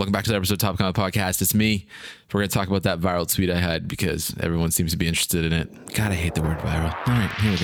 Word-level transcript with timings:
Welcome 0.00 0.12
back 0.12 0.24
to 0.24 0.30
the 0.30 0.36
episode 0.36 0.54
of 0.54 0.60
Top 0.60 0.78
Comment 0.78 0.96
Podcast. 0.96 1.42
It's 1.42 1.54
me. 1.54 1.84
We're 2.32 2.40
going 2.40 2.48
to 2.48 2.54
talk 2.54 2.68
about 2.68 2.84
that 2.84 3.00
viral 3.00 3.30
tweet 3.30 3.50
I 3.50 3.58
had 3.58 3.86
because 3.86 4.34
everyone 4.40 4.70
seems 4.70 4.92
to 4.92 4.96
be 4.96 5.06
interested 5.06 5.44
in 5.44 5.52
it. 5.52 5.92
God, 5.92 6.10
I 6.10 6.14
hate 6.14 6.34
the 6.34 6.40
word 6.40 6.58
viral. 6.60 6.96
All 7.06 7.12
right, 7.12 7.30
here 7.32 7.52
we 7.52 7.58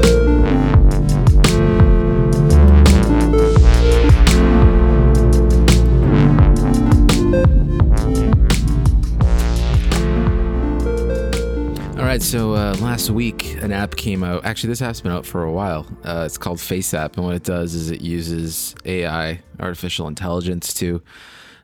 go. 0.00 0.05
Right, 12.16 12.22
so 12.22 12.54
uh, 12.54 12.74
last 12.80 13.10
week 13.10 13.56
an 13.56 13.72
app 13.72 13.94
came 13.94 14.24
out. 14.24 14.42
Actually, 14.42 14.68
this 14.68 14.80
app's 14.80 15.02
been 15.02 15.12
out 15.12 15.26
for 15.26 15.42
a 15.42 15.52
while. 15.52 15.86
Uh, 16.02 16.22
it's 16.24 16.38
called 16.38 16.56
FaceApp, 16.56 17.14
and 17.16 17.26
what 17.26 17.34
it 17.34 17.42
does 17.42 17.74
is 17.74 17.90
it 17.90 18.00
uses 18.00 18.74
AI, 18.86 19.42
artificial 19.60 20.08
intelligence, 20.08 20.72
to 20.72 21.02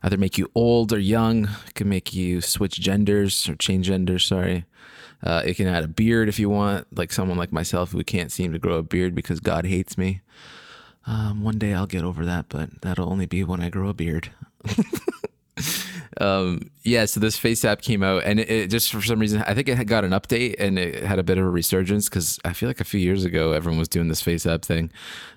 either 0.02 0.18
make 0.18 0.36
you 0.36 0.50
old 0.54 0.92
or 0.92 0.98
young. 0.98 1.44
It 1.66 1.74
can 1.74 1.88
make 1.88 2.12
you 2.12 2.42
switch 2.42 2.78
genders 2.78 3.48
or 3.48 3.54
change 3.54 3.86
genders. 3.86 4.26
Sorry. 4.26 4.66
Uh, 5.22 5.40
it 5.42 5.54
can 5.54 5.68
add 5.68 5.84
a 5.84 5.88
beard 5.88 6.28
if 6.28 6.38
you 6.38 6.50
want, 6.50 6.86
like 6.98 7.14
someone 7.14 7.38
like 7.38 7.50
myself 7.50 7.92
who 7.92 8.04
can't 8.04 8.30
seem 8.30 8.52
to 8.52 8.58
grow 8.58 8.76
a 8.76 8.82
beard 8.82 9.14
because 9.14 9.40
God 9.40 9.64
hates 9.64 9.96
me. 9.96 10.20
Um, 11.06 11.42
one 11.42 11.56
day 11.56 11.72
I'll 11.72 11.86
get 11.86 12.04
over 12.04 12.26
that, 12.26 12.50
but 12.50 12.82
that'll 12.82 13.10
only 13.10 13.24
be 13.24 13.42
when 13.42 13.62
I 13.62 13.70
grow 13.70 13.88
a 13.88 13.94
beard. 13.94 14.30
um 16.20 16.60
yeah 16.82 17.04
so 17.04 17.18
this 17.20 17.38
face 17.38 17.64
app 17.64 17.80
came 17.80 18.02
out 18.02 18.22
and 18.24 18.38
it, 18.38 18.50
it, 18.50 18.70
just 18.70 18.92
for 18.92 19.00
some 19.00 19.18
reason 19.18 19.42
i 19.46 19.54
think 19.54 19.68
it 19.68 19.84
got 19.86 20.04
an 20.04 20.10
update 20.10 20.54
and 20.58 20.78
it 20.78 21.02
had 21.02 21.18
a 21.18 21.22
bit 21.22 21.38
of 21.38 21.44
a 21.44 21.48
resurgence 21.48 22.08
because 22.08 22.38
i 22.44 22.52
feel 22.52 22.68
like 22.68 22.80
a 22.80 22.84
few 22.84 23.00
years 23.00 23.24
ago 23.24 23.52
everyone 23.52 23.78
was 23.78 23.88
doing 23.88 24.08
this 24.08 24.20
face 24.20 24.44
app 24.44 24.62
thing. 24.62 24.90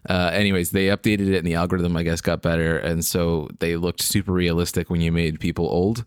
Uh 0.09 0.31
anyways 0.33 0.71
they 0.71 0.87
updated 0.87 1.29
it 1.29 1.37
and 1.37 1.47
the 1.47 1.53
algorithm 1.53 1.95
i 1.95 2.03
guess 2.03 2.19
got 2.21 2.41
better 2.41 2.77
and 2.77 3.05
so 3.05 3.47
they 3.59 3.75
looked 3.77 4.01
super 4.01 4.31
realistic 4.31 4.89
when 4.89 5.01
you 5.01 5.11
made 5.11 5.39
people 5.39 5.65
old. 5.65 6.03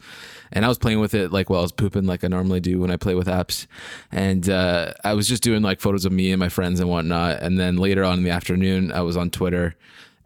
And 0.52 0.65
i 0.65 0.69
was 0.69 0.79
playing 0.79 1.01
with 1.01 1.15
it 1.15 1.32
like 1.32 1.49
while 1.49 1.60
i 1.60 1.63
was 1.63 1.73
pooping 1.73 2.05
like 2.05 2.23
i 2.23 2.29
normally 2.29 2.60
do 2.60 2.80
when 2.80 2.91
i 2.91 2.97
play 2.97 3.15
with 3.15 3.27
apps. 3.27 3.66
And 4.13 4.49
uh 4.51 4.93
i 5.05 5.15
was 5.15 5.29
just 5.29 5.43
doing 5.43 5.63
like 5.63 5.80
photos 5.80 6.05
of 6.05 6.13
me 6.13 6.30
and 6.30 6.41
my 6.41 6.49
friends 6.49 6.80
and 6.80 6.91
whatnot. 6.91 7.41
And 7.41 7.59
then 7.59 7.77
later 7.77 8.05
on 8.05 8.19
in 8.19 8.25
the 8.25 8.30
afternoon 8.30 8.93
i 8.93 9.01
was 9.01 9.16
on 9.16 9.30
twitter 9.30 9.77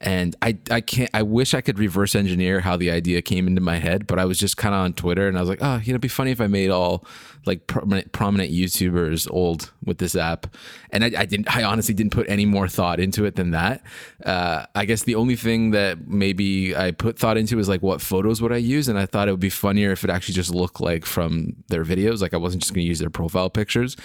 and 0.03 0.35
I 0.43 0.59
I 0.71 0.81
can't 0.81 1.11
I 1.15 1.23
wish 1.23 1.55
I 1.55 1.61
could 1.61 1.79
reverse 1.79 2.15
engineer 2.15 2.61
how 2.61 2.77
the 2.77 2.91
idea 2.91 3.23
came 3.23 3.47
into 3.47 3.61
my 3.61 3.77
head, 3.79 4.07
but 4.07 4.19
I 4.19 4.25
was 4.25 4.39
just 4.39 4.57
kind 4.57 4.75
of 4.75 4.81
on 4.81 4.95
Twitter 4.95 5.29
and 5.29 5.39
I 5.39 5.41
was 5.41 5.49
like, 5.49 5.61
oh, 5.63 5.77
you 5.77 5.93
know, 5.93 5.95
it'd 5.95 6.01
be 6.01 6.09
funny 6.09 6.33
if 6.33 6.41
I 6.41 6.49
made 6.49 6.71
all 6.71 7.07
like 7.47 7.67
prominent, 7.67 8.13
prominent 8.13 8.53
YouTubers 8.53 9.29
old 9.31 9.73
with 9.85 9.99
this 9.99 10.15
app, 10.15 10.55
and 10.91 11.05
I, 11.05 11.13
I, 11.17 11.27
didn't 11.27 11.55
I 11.55 11.63
honestly 11.63 11.95
didn't 11.95 12.13
put 12.13 12.29
any 12.29 12.47
more 12.47 12.69
thought 12.69 13.01
into 13.01 13.25
it 13.25 13.37
than 13.37 13.53
that. 13.53 13.83
Uh, 14.25 14.67
I 14.75 14.85
guess 14.85 15.05
the 15.05 15.15
only 15.15 15.37
thing 15.37 15.71
that 15.71 16.07
maybe 16.07 16.77
I 16.77 16.91
put 16.91 17.19
thought 17.19 17.37
into 17.37 17.57
was 17.57 17.69
like 17.69 17.83
what 17.83 18.01
photos 18.01 18.43
would 18.43 18.53
I 18.53 18.59
use, 18.59 18.89
and 18.89 18.99
I 18.99 19.07
thought 19.07 19.29
it 19.29 19.33
would 19.33 19.41
be 19.41 19.51
funnier 19.51 19.93
if 19.93 20.05
it 20.05 20.11
actually 20.11 20.35
just 20.35 20.55
looked 20.55 20.81
like 20.81 21.05
from 21.07 21.57
their 21.69 21.85
videos, 21.85 22.21
like 22.21 22.35
I 22.35 22.39
wasn't 22.39 22.63
just 22.63 22.75
going 22.75 22.85
to 22.85 22.89
use 22.89 22.99
their 22.99 23.11
profile 23.11 23.51
pictures. 23.51 23.97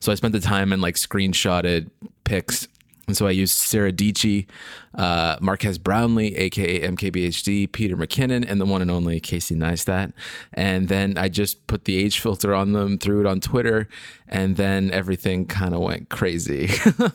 So 0.00 0.10
I 0.12 0.14
spent 0.14 0.32
the 0.32 0.40
time 0.40 0.72
and 0.72 0.80
like 0.80 0.94
screenshotted 0.94 1.90
pics 2.24 2.68
and 3.06 3.16
so 3.16 3.26
I 3.26 3.30
used 3.30 3.56
Sarah 3.56 3.92
Dietschy, 3.92 4.46
uh, 4.94 5.36
Marques 5.40 5.78
Brownlee, 5.78 6.34
aka 6.36 6.80
MKBHD, 6.80 7.72
Peter 7.72 7.96
McKinnon, 7.96 8.48
and 8.48 8.60
the 8.60 8.66
one 8.66 8.82
and 8.82 8.90
only 8.90 9.18
Casey 9.20 9.56
Neistat. 9.56 10.12
And 10.52 10.88
then 10.88 11.18
I 11.18 11.28
just 11.28 11.66
put 11.66 11.84
the 11.86 11.96
age 11.96 12.20
filter 12.20 12.54
on 12.54 12.72
them, 12.72 12.98
threw 12.98 13.20
it 13.20 13.26
on 13.26 13.40
Twitter, 13.40 13.88
and 14.28 14.56
then 14.56 14.90
everything 14.92 15.46
kind 15.46 15.74
of 15.74 15.80
went 15.80 16.08
crazy. 16.08 16.70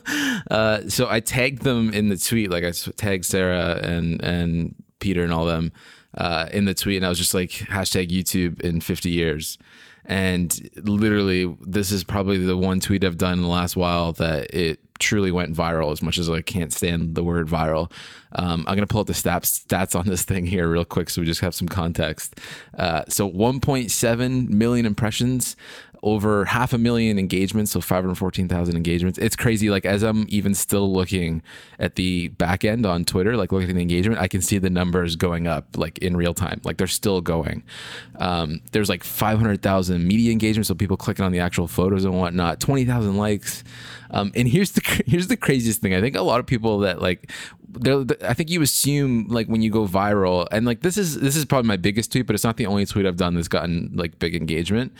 uh, 0.51 0.89
so 0.89 1.07
I 1.09 1.19
tagged 1.21 1.63
them 1.63 1.93
in 1.93 2.09
the 2.09 2.17
tweet, 2.17 2.51
like 2.51 2.63
I 2.63 2.71
tagged 2.71 3.25
Sarah 3.25 3.79
and 3.81 4.21
and 4.21 4.75
Peter 4.99 5.23
and 5.23 5.31
all 5.31 5.45
them 5.45 5.71
uh, 6.17 6.47
in 6.51 6.65
the 6.65 6.73
tweet, 6.73 6.97
and 6.97 7.05
I 7.05 7.09
was 7.09 7.19
just 7.19 7.33
like 7.33 7.49
hashtag 7.49 8.09
YouTube 8.09 8.61
in 8.61 8.81
50 8.81 9.09
years. 9.09 9.57
And 10.05 10.69
literally, 10.83 11.55
this 11.61 11.91
is 11.91 12.03
probably 12.03 12.37
the 12.37 12.57
one 12.57 12.79
tweet 12.79 13.03
I've 13.03 13.17
done 13.17 13.33
in 13.33 13.41
the 13.41 13.47
last 13.47 13.75
while 13.75 14.13
that 14.13 14.53
it 14.53 14.79
truly 14.99 15.31
went 15.31 15.53
viral 15.55 15.91
as 15.91 16.01
much 16.01 16.17
as 16.17 16.29
I 16.29 16.41
can't 16.41 16.71
stand 16.71 17.15
the 17.15 17.23
word 17.23 17.47
viral. 17.47 17.91
Um, 18.33 18.61
I'm 18.67 18.75
going 18.75 18.87
to 18.87 18.87
pull 18.87 19.01
up 19.01 19.07
the 19.07 19.13
stats, 19.13 19.65
stats 19.65 19.97
on 19.97 20.07
this 20.07 20.23
thing 20.23 20.45
here 20.45 20.67
real 20.69 20.85
quick 20.85 21.09
so 21.09 21.21
we 21.21 21.25
just 21.25 21.41
have 21.41 21.55
some 21.55 21.67
context. 21.67 22.39
Uh, 22.77 23.03
so 23.07 23.29
1.7 23.29 24.49
million 24.49 24.85
impressions, 24.85 25.55
over 26.05 26.45
half 26.45 26.71
a 26.71 26.77
million 26.77 27.17
engagements, 27.17 27.71
so 27.71 27.81
514,000 27.81 28.75
engagements. 28.75 29.17
It's 29.17 29.35
crazy. 29.35 29.71
Like, 29.71 29.85
as 29.85 30.03
I'm 30.03 30.27
even 30.29 30.53
still 30.53 30.93
looking 30.93 31.41
at 31.79 31.95
the 31.95 32.27
back 32.29 32.63
end 32.63 32.85
on 32.85 33.05
Twitter, 33.05 33.35
like 33.35 33.51
looking 33.51 33.69
at 33.69 33.75
the 33.75 33.81
engagement, 33.81 34.21
I 34.21 34.27
can 34.27 34.41
see 34.41 34.59
the 34.59 34.69
numbers 34.69 35.15
going 35.15 35.47
up 35.47 35.65
like 35.75 35.97
in 35.97 36.15
real 36.15 36.35
time. 36.35 36.61
Like, 36.63 36.77
they're 36.77 36.85
still 36.85 37.21
going. 37.21 37.63
Um, 38.19 38.61
there's 38.71 38.87
like 38.87 39.03
500,000 39.03 40.07
media 40.07 40.31
engagements, 40.31 40.67
so 40.67 40.75
people 40.75 40.95
clicking 40.95 41.25
on 41.25 41.31
the 41.31 41.39
actual 41.39 41.67
photos 41.67 42.05
and 42.05 42.13
whatnot, 42.13 42.59
20,000 42.59 43.17
likes. 43.17 43.63
Um, 44.11 44.31
and 44.35 44.47
here's 44.47 44.71
the 44.71 45.03
here's 45.07 45.27
the 45.27 45.37
craziest 45.37 45.81
thing. 45.81 45.93
I 45.93 46.01
think 46.01 46.15
a 46.15 46.21
lot 46.21 46.39
of 46.39 46.45
people 46.45 46.79
that 46.79 47.01
like 47.01 47.31
I 48.21 48.33
think 48.33 48.49
you 48.49 48.61
assume 48.61 49.27
like 49.27 49.47
when 49.47 49.61
you 49.61 49.69
go 49.69 49.87
viral, 49.87 50.47
and 50.51 50.65
like 50.65 50.81
this 50.81 50.97
is 50.97 51.19
this 51.19 51.35
is 51.35 51.45
probably 51.45 51.67
my 51.67 51.77
biggest 51.77 52.11
tweet, 52.11 52.25
but 52.25 52.33
it's 52.33 52.43
not 52.43 52.57
the 52.57 52.65
only 52.65 52.85
tweet 52.85 53.05
I've 53.05 53.17
done 53.17 53.35
that's 53.35 53.47
gotten 53.47 53.91
like 53.95 54.19
big 54.19 54.35
engagement. 54.35 54.93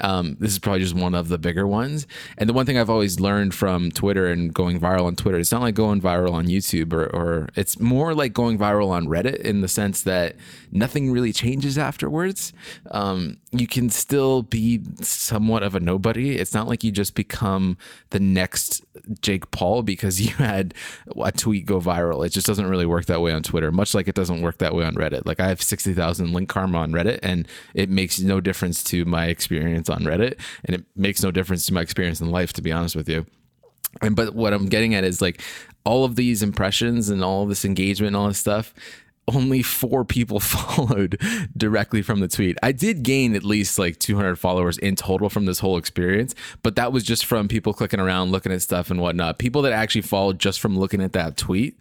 Um, 0.00 0.36
this 0.40 0.52
is 0.52 0.58
probably 0.58 0.80
just 0.80 0.94
one 0.94 1.14
of 1.14 1.28
the 1.28 1.38
bigger 1.38 1.66
ones. 1.66 2.06
And 2.38 2.48
the 2.48 2.52
one 2.52 2.66
thing 2.66 2.78
I've 2.78 2.90
always 2.90 3.20
learned 3.20 3.54
from 3.54 3.90
Twitter 3.90 4.26
and 4.26 4.52
going 4.52 4.80
viral 4.80 5.04
on 5.04 5.16
Twitter, 5.16 5.38
it's 5.38 5.52
not 5.52 5.62
like 5.62 5.74
going 5.74 6.00
viral 6.00 6.32
on 6.32 6.46
YouTube 6.46 6.92
or, 6.92 7.06
or 7.06 7.48
it's 7.54 7.78
more 7.78 8.14
like 8.14 8.32
going 8.32 8.58
viral 8.58 8.88
on 8.88 9.06
Reddit 9.06 9.40
in 9.40 9.60
the 9.60 9.68
sense 9.68 10.02
that 10.02 10.36
nothing 10.72 11.10
really 11.10 11.32
changes 11.32 11.78
afterwards. 11.78 12.52
Um, 12.90 13.38
you 13.52 13.66
can 13.66 13.90
still 13.90 14.42
be 14.42 14.82
somewhat 15.00 15.62
of 15.62 15.74
a 15.74 15.80
nobody. 15.80 16.36
It's 16.36 16.54
not 16.54 16.68
like 16.68 16.84
you 16.84 16.90
just 16.90 17.14
become 17.14 17.76
the 18.10 18.20
next 18.20 18.84
Jake 19.20 19.50
Paul 19.50 19.82
because 19.82 20.20
you 20.26 20.34
had 20.34 20.74
a 21.16 21.32
tweet 21.32 21.66
go 21.66 21.80
viral. 21.80 22.24
It 22.26 22.30
just 22.30 22.46
doesn't 22.46 22.68
really 22.68 22.86
work 22.86 23.06
that 23.06 23.20
way 23.20 23.32
on 23.32 23.42
Twitter, 23.42 23.70
much 23.72 23.94
like 23.94 24.08
it 24.08 24.14
doesn't 24.14 24.42
work 24.42 24.58
that 24.58 24.74
way 24.74 24.84
on 24.84 24.94
Reddit. 24.94 25.26
Like 25.26 25.40
I 25.40 25.48
have 25.48 25.62
60,000 25.62 26.32
link 26.32 26.48
karma 26.48 26.78
on 26.78 26.92
Reddit 26.92 27.20
and 27.22 27.48
it 27.74 27.90
makes 27.90 28.20
no 28.20 28.40
difference 28.40 28.82
to 28.84 29.04
my 29.04 29.26
experience 29.26 29.88
on 29.88 30.00
Reddit 30.00 30.38
and 30.64 30.76
it 30.76 30.84
makes 30.94 31.22
no 31.22 31.30
difference 31.30 31.66
to 31.66 31.74
my 31.74 31.80
experience 31.80 32.20
in 32.20 32.30
life, 32.30 32.52
to 32.54 32.62
be 32.62 32.72
honest 32.72 32.96
with 32.96 33.08
you. 33.08 33.26
And 34.02 34.14
but 34.14 34.34
what 34.34 34.52
I'm 34.52 34.66
getting 34.66 34.94
at 34.94 35.04
is 35.04 35.22
like 35.22 35.40
all 35.84 36.04
of 36.04 36.16
these 36.16 36.42
impressions 36.42 37.08
and 37.08 37.22
all 37.22 37.46
this 37.46 37.64
engagement 37.64 38.08
and 38.08 38.16
all 38.16 38.28
this 38.28 38.38
stuff 38.38 38.74
only 39.28 39.62
four 39.62 40.04
people 40.04 40.40
followed 40.40 41.20
directly 41.56 42.02
from 42.02 42.20
the 42.20 42.28
tweet. 42.28 42.58
I 42.62 42.72
did 42.72 43.02
gain 43.02 43.34
at 43.34 43.42
least 43.42 43.78
like 43.78 43.98
200 43.98 44.36
followers 44.36 44.78
in 44.78 44.96
total 44.96 45.28
from 45.28 45.46
this 45.46 45.58
whole 45.58 45.76
experience, 45.76 46.34
but 46.62 46.76
that 46.76 46.92
was 46.92 47.04
just 47.04 47.26
from 47.26 47.48
people 47.48 47.72
clicking 47.72 48.00
around, 48.00 48.32
looking 48.32 48.52
at 48.52 48.62
stuff 48.62 48.90
and 48.90 49.00
whatnot. 49.00 49.38
People 49.38 49.62
that 49.62 49.72
actually 49.72 50.02
followed 50.02 50.38
just 50.38 50.60
from 50.60 50.78
looking 50.78 51.02
at 51.02 51.12
that 51.12 51.36
tweet 51.36 51.76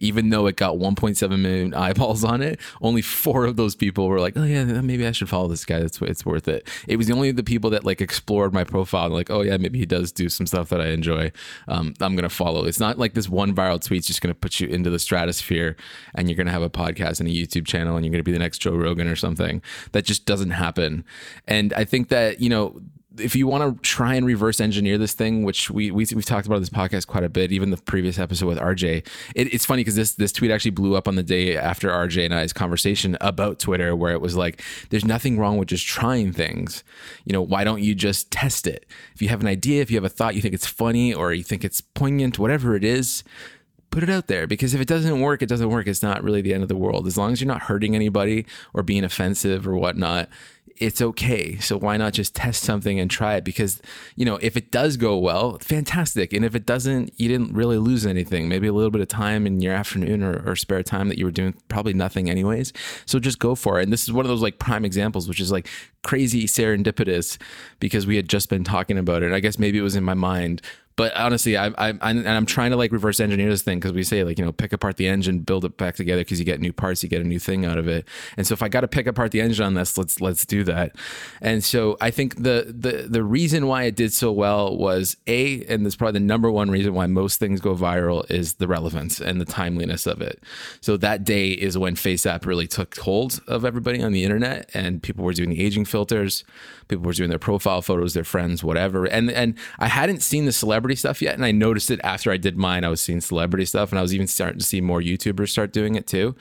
even 0.00 0.30
though 0.30 0.46
it 0.46 0.56
got 0.56 0.76
1.7 0.76 1.38
million 1.38 1.74
eyeballs 1.90 2.24
on 2.24 2.42
it, 2.42 2.58
only 2.82 3.02
four 3.02 3.44
of 3.44 3.56
those 3.56 3.76
people 3.76 4.08
were 4.08 4.18
like, 4.18 4.36
"Oh 4.36 4.42
yeah, 4.42 4.64
maybe 4.64 5.06
I 5.06 5.12
should 5.12 5.28
follow 5.28 5.46
this 5.46 5.64
guy. 5.64 5.76
It's 5.76 6.00
it's 6.02 6.26
worth 6.26 6.48
it." 6.48 6.66
It 6.88 6.96
was 6.96 7.06
the 7.06 7.12
only 7.12 7.30
the 7.30 7.44
people 7.44 7.70
that 7.70 7.84
like 7.84 8.00
explored 8.00 8.52
my 8.52 8.64
profile 8.64 9.06
and 9.06 9.14
like, 9.14 9.30
"Oh 9.30 9.42
yeah, 9.42 9.56
maybe 9.58 9.78
he 9.78 9.86
does 9.86 10.10
do 10.10 10.28
some 10.28 10.46
stuff 10.46 10.70
that 10.70 10.80
I 10.80 10.88
enjoy. 10.88 11.30
Um, 11.68 11.94
I'm 12.00 12.16
gonna 12.16 12.28
follow." 12.28 12.64
It's 12.64 12.80
not 12.80 12.98
like 12.98 13.14
this 13.14 13.28
one 13.28 13.54
viral 13.54 13.82
tweet's 13.84 14.06
just 14.06 14.22
gonna 14.22 14.34
put 14.34 14.58
you 14.58 14.66
into 14.66 14.90
the 14.90 14.98
stratosphere 14.98 15.76
and 16.14 16.28
you're 16.28 16.36
gonna 16.36 16.50
have 16.50 16.62
a 16.62 16.70
podcast 16.70 16.89
and 16.98 17.28
a 17.28 17.32
YouTube 17.32 17.66
channel 17.66 17.96
and 17.96 18.04
you're 18.04 18.12
gonna 18.12 18.22
be 18.22 18.32
the 18.32 18.38
next 18.38 18.58
Joe 18.58 18.74
Rogan 18.74 19.06
or 19.06 19.16
something. 19.16 19.62
That 19.92 20.04
just 20.04 20.26
doesn't 20.26 20.50
happen. 20.50 21.04
And 21.46 21.72
I 21.74 21.84
think 21.84 22.08
that 22.08 22.40
you 22.40 22.48
know 22.48 22.80
if 23.18 23.34
you 23.34 23.46
want 23.46 23.76
to 23.76 23.82
try 23.82 24.14
and 24.14 24.24
reverse 24.24 24.60
engineer 24.60 24.96
this 24.96 25.14
thing, 25.14 25.42
which 25.42 25.70
we, 25.70 25.90
we 25.90 26.04
have 26.04 26.24
talked 26.24 26.46
about 26.46 26.60
this 26.60 26.70
podcast 26.70 27.06
quite 27.06 27.24
a 27.24 27.28
bit, 27.28 27.50
even 27.50 27.70
the 27.70 27.76
previous 27.76 28.18
episode 28.18 28.46
with 28.46 28.58
RJ, 28.58 29.06
it, 29.34 29.54
it's 29.54 29.66
funny 29.66 29.80
because 29.80 29.96
this 29.96 30.14
this 30.14 30.32
tweet 30.32 30.50
actually 30.50 30.70
blew 30.70 30.96
up 30.96 31.08
on 31.08 31.16
the 31.16 31.22
day 31.22 31.56
after 31.56 31.88
RJ 31.88 32.24
and 32.24 32.34
I's 32.34 32.52
conversation 32.52 33.16
about 33.20 33.58
Twitter, 33.58 33.96
where 33.96 34.12
it 34.12 34.20
was 34.20 34.36
like, 34.36 34.62
"There's 34.90 35.04
nothing 35.04 35.38
wrong 35.38 35.58
with 35.58 35.68
just 35.68 35.86
trying 35.86 36.32
things. 36.32 36.84
You 37.24 37.32
know, 37.32 37.42
why 37.42 37.64
don't 37.64 37.82
you 37.82 37.94
just 37.94 38.30
test 38.30 38.66
it? 38.66 38.86
If 39.14 39.22
you 39.22 39.28
have 39.28 39.40
an 39.40 39.48
idea, 39.48 39.82
if 39.82 39.90
you 39.90 39.96
have 39.96 40.04
a 40.04 40.08
thought, 40.08 40.34
you 40.34 40.42
think 40.42 40.54
it's 40.54 40.66
funny 40.66 41.12
or 41.12 41.32
you 41.32 41.42
think 41.42 41.64
it's 41.64 41.80
poignant, 41.80 42.38
whatever 42.38 42.76
it 42.76 42.84
is." 42.84 43.24
Put 43.90 44.04
it 44.04 44.10
out 44.10 44.28
there 44.28 44.46
because 44.46 44.72
if 44.72 44.80
it 44.80 44.86
doesn't 44.86 45.20
work, 45.20 45.42
it 45.42 45.48
doesn't 45.48 45.68
work. 45.68 45.88
It's 45.88 46.02
not 46.02 46.22
really 46.22 46.42
the 46.42 46.54
end 46.54 46.62
of 46.62 46.68
the 46.68 46.76
world. 46.76 47.06
As 47.08 47.18
long 47.18 47.32
as 47.32 47.40
you're 47.40 47.48
not 47.48 47.62
hurting 47.62 47.96
anybody 47.96 48.46
or 48.72 48.84
being 48.84 49.02
offensive 49.02 49.66
or 49.66 49.74
whatnot, 49.76 50.28
it's 50.80 51.02
okay. 51.02 51.58
So 51.58 51.76
why 51.78 51.98
not 51.98 52.14
just 52.14 52.34
test 52.34 52.62
something 52.62 52.98
and 52.98 53.10
try 53.10 53.34
it? 53.34 53.44
Because, 53.44 53.82
you 54.16 54.24
know, 54.24 54.36
if 54.40 54.56
it 54.56 54.70
does 54.70 54.96
go 54.96 55.18
well, 55.18 55.58
fantastic. 55.60 56.32
And 56.32 56.42
if 56.42 56.54
it 56.54 56.64
doesn't, 56.64 57.12
you 57.20 57.28
didn't 57.28 57.52
really 57.52 57.76
lose 57.76 58.06
anything. 58.06 58.48
Maybe 58.48 58.66
a 58.66 58.72
little 58.72 58.90
bit 58.90 59.02
of 59.02 59.08
time 59.08 59.46
in 59.46 59.60
your 59.60 59.74
afternoon 59.74 60.22
or, 60.22 60.42
or, 60.48 60.56
spare 60.56 60.82
time 60.82 61.08
that 61.08 61.18
you 61.18 61.26
were 61.26 61.30
doing 61.30 61.54
probably 61.68 61.92
nothing 61.92 62.30
anyways. 62.30 62.72
So 63.04 63.18
just 63.18 63.38
go 63.38 63.54
for 63.54 63.78
it. 63.78 63.84
And 63.84 63.92
this 63.92 64.04
is 64.04 64.12
one 64.12 64.24
of 64.24 64.30
those 64.30 64.42
like 64.42 64.58
prime 64.58 64.86
examples, 64.86 65.28
which 65.28 65.40
is 65.40 65.52
like 65.52 65.68
crazy 66.02 66.46
serendipitous 66.46 67.36
because 67.78 68.06
we 68.06 68.16
had 68.16 68.28
just 68.28 68.48
been 68.48 68.64
talking 68.64 68.96
about 68.96 69.22
it. 69.22 69.26
And 69.26 69.34
I 69.34 69.40
guess 69.40 69.58
maybe 69.58 69.78
it 69.78 69.82
was 69.82 69.96
in 69.96 70.04
my 70.04 70.14
mind 70.14 70.62
But 70.96 71.16
honestly, 71.16 71.56
I, 71.56 71.68
I, 71.68 71.88
I 71.88 72.10
and 72.10 72.28
I'm 72.28 72.44
trying 72.44 72.72
to 72.72 72.76
like 72.76 72.92
reverse 72.92 73.20
engineer 73.20 73.48
this 73.48 73.62
thing 73.62 73.78
because 73.78 73.92
we 73.92 74.02
say 74.02 74.22
like 74.22 74.38
you 74.38 74.44
know 74.44 74.52
pick 74.52 74.72
apart 74.72 74.96
the 74.96 75.08
engine, 75.08 75.38
build 75.40 75.64
it 75.64 75.78
back 75.78 75.96
together 75.96 76.20
because 76.20 76.38
you 76.38 76.44
get 76.44 76.60
new 76.60 76.72
parts, 76.72 77.02
you 77.02 77.08
get 77.08 77.22
a 77.22 77.24
new 77.24 77.38
thing 77.38 77.64
out 77.64 77.78
of 77.78 77.88
it. 77.88 78.06
And 78.36 78.46
so 78.46 78.52
if 78.52 78.62
I 78.62 78.68
got 78.68 78.82
to 78.82 78.88
pick 78.88 79.06
apart 79.06 79.30
the 79.30 79.40
engine 79.40 79.64
on 79.64 79.74
this, 79.74 79.96
let's 79.96 80.20
let's 80.20 80.44
do 80.44 80.62
that. 80.64 80.94
And 81.40 81.64
so 81.64 81.96
I 82.00 82.10
think 82.10 82.42
the 82.42 82.74
the 82.76 83.06
the 83.08 83.24
reason 83.24 83.66
why 83.66 83.84
it 83.84 83.96
did 83.96 84.12
so 84.12 84.30
well 84.30 84.76
was 84.76 85.16
a, 85.26 85.64
and 85.64 85.86
this 85.86 85.96
probably 85.96 86.20
the 86.20 86.26
number 86.26 86.50
one 86.50 86.70
reason 86.70 86.92
why 86.92 87.06
most 87.06 87.40
things 87.40 87.60
go 87.60 87.74
viral 87.74 88.30
is 88.30 88.54
the 88.54 88.68
relevance 88.68 89.20
and 89.20 89.40
the 89.40 89.46
timeliness 89.46 90.06
of 90.06 90.20
it. 90.20 90.42
So 90.82 90.98
that 90.98 91.24
day 91.24 91.52
is 91.52 91.78
when 91.78 91.96
Face 91.96 92.26
App 92.26 92.44
really 92.44 92.66
took 92.66 92.98
hold 92.98 93.40
of 93.46 93.64
everybody 93.64 94.02
on 94.02 94.12
the 94.12 94.24
internet, 94.24 94.70
and 94.74 95.02
people 95.02 95.24
were 95.24 95.32
doing 95.32 95.50
the 95.50 95.64
aging 95.64 95.86
filters, 95.86 96.44
people 96.88 97.06
were 97.06 97.14
doing 97.14 97.30
their 97.30 97.38
profile 97.38 97.80
photos, 97.80 98.12
their 98.12 98.24
friends, 98.24 98.62
whatever. 98.62 99.06
And 99.06 99.30
and 99.30 99.54
I 99.78 99.86
hadn't 99.86 100.20
seen 100.20 100.44
the 100.44 100.52
celebrity 100.52 100.79
celebrity 100.80 100.96
stuff 100.96 101.20
yet. 101.20 101.34
And 101.34 101.44
I 101.44 101.52
noticed 101.52 101.90
it 101.90 102.00
after 102.02 102.32
I 102.32 102.38
did 102.38 102.56
mine. 102.56 102.84
I 102.84 102.88
was 102.88 103.02
seeing 103.02 103.20
celebrity 103.20 103.66
stuff 103.66 103.90
and 103.90 103.98
I 103.98 104.02
was 104.02 104.14
even 104.14 104.26
starting 104.26 104.58
to 104.58 104.64
see 104.64 104.80
more 104.80 105.00
YouTubers 105.00 105.50
start 105.50 105.74
doing 105.74 105.94
it 105.94 106.06
too. 106.06 106.34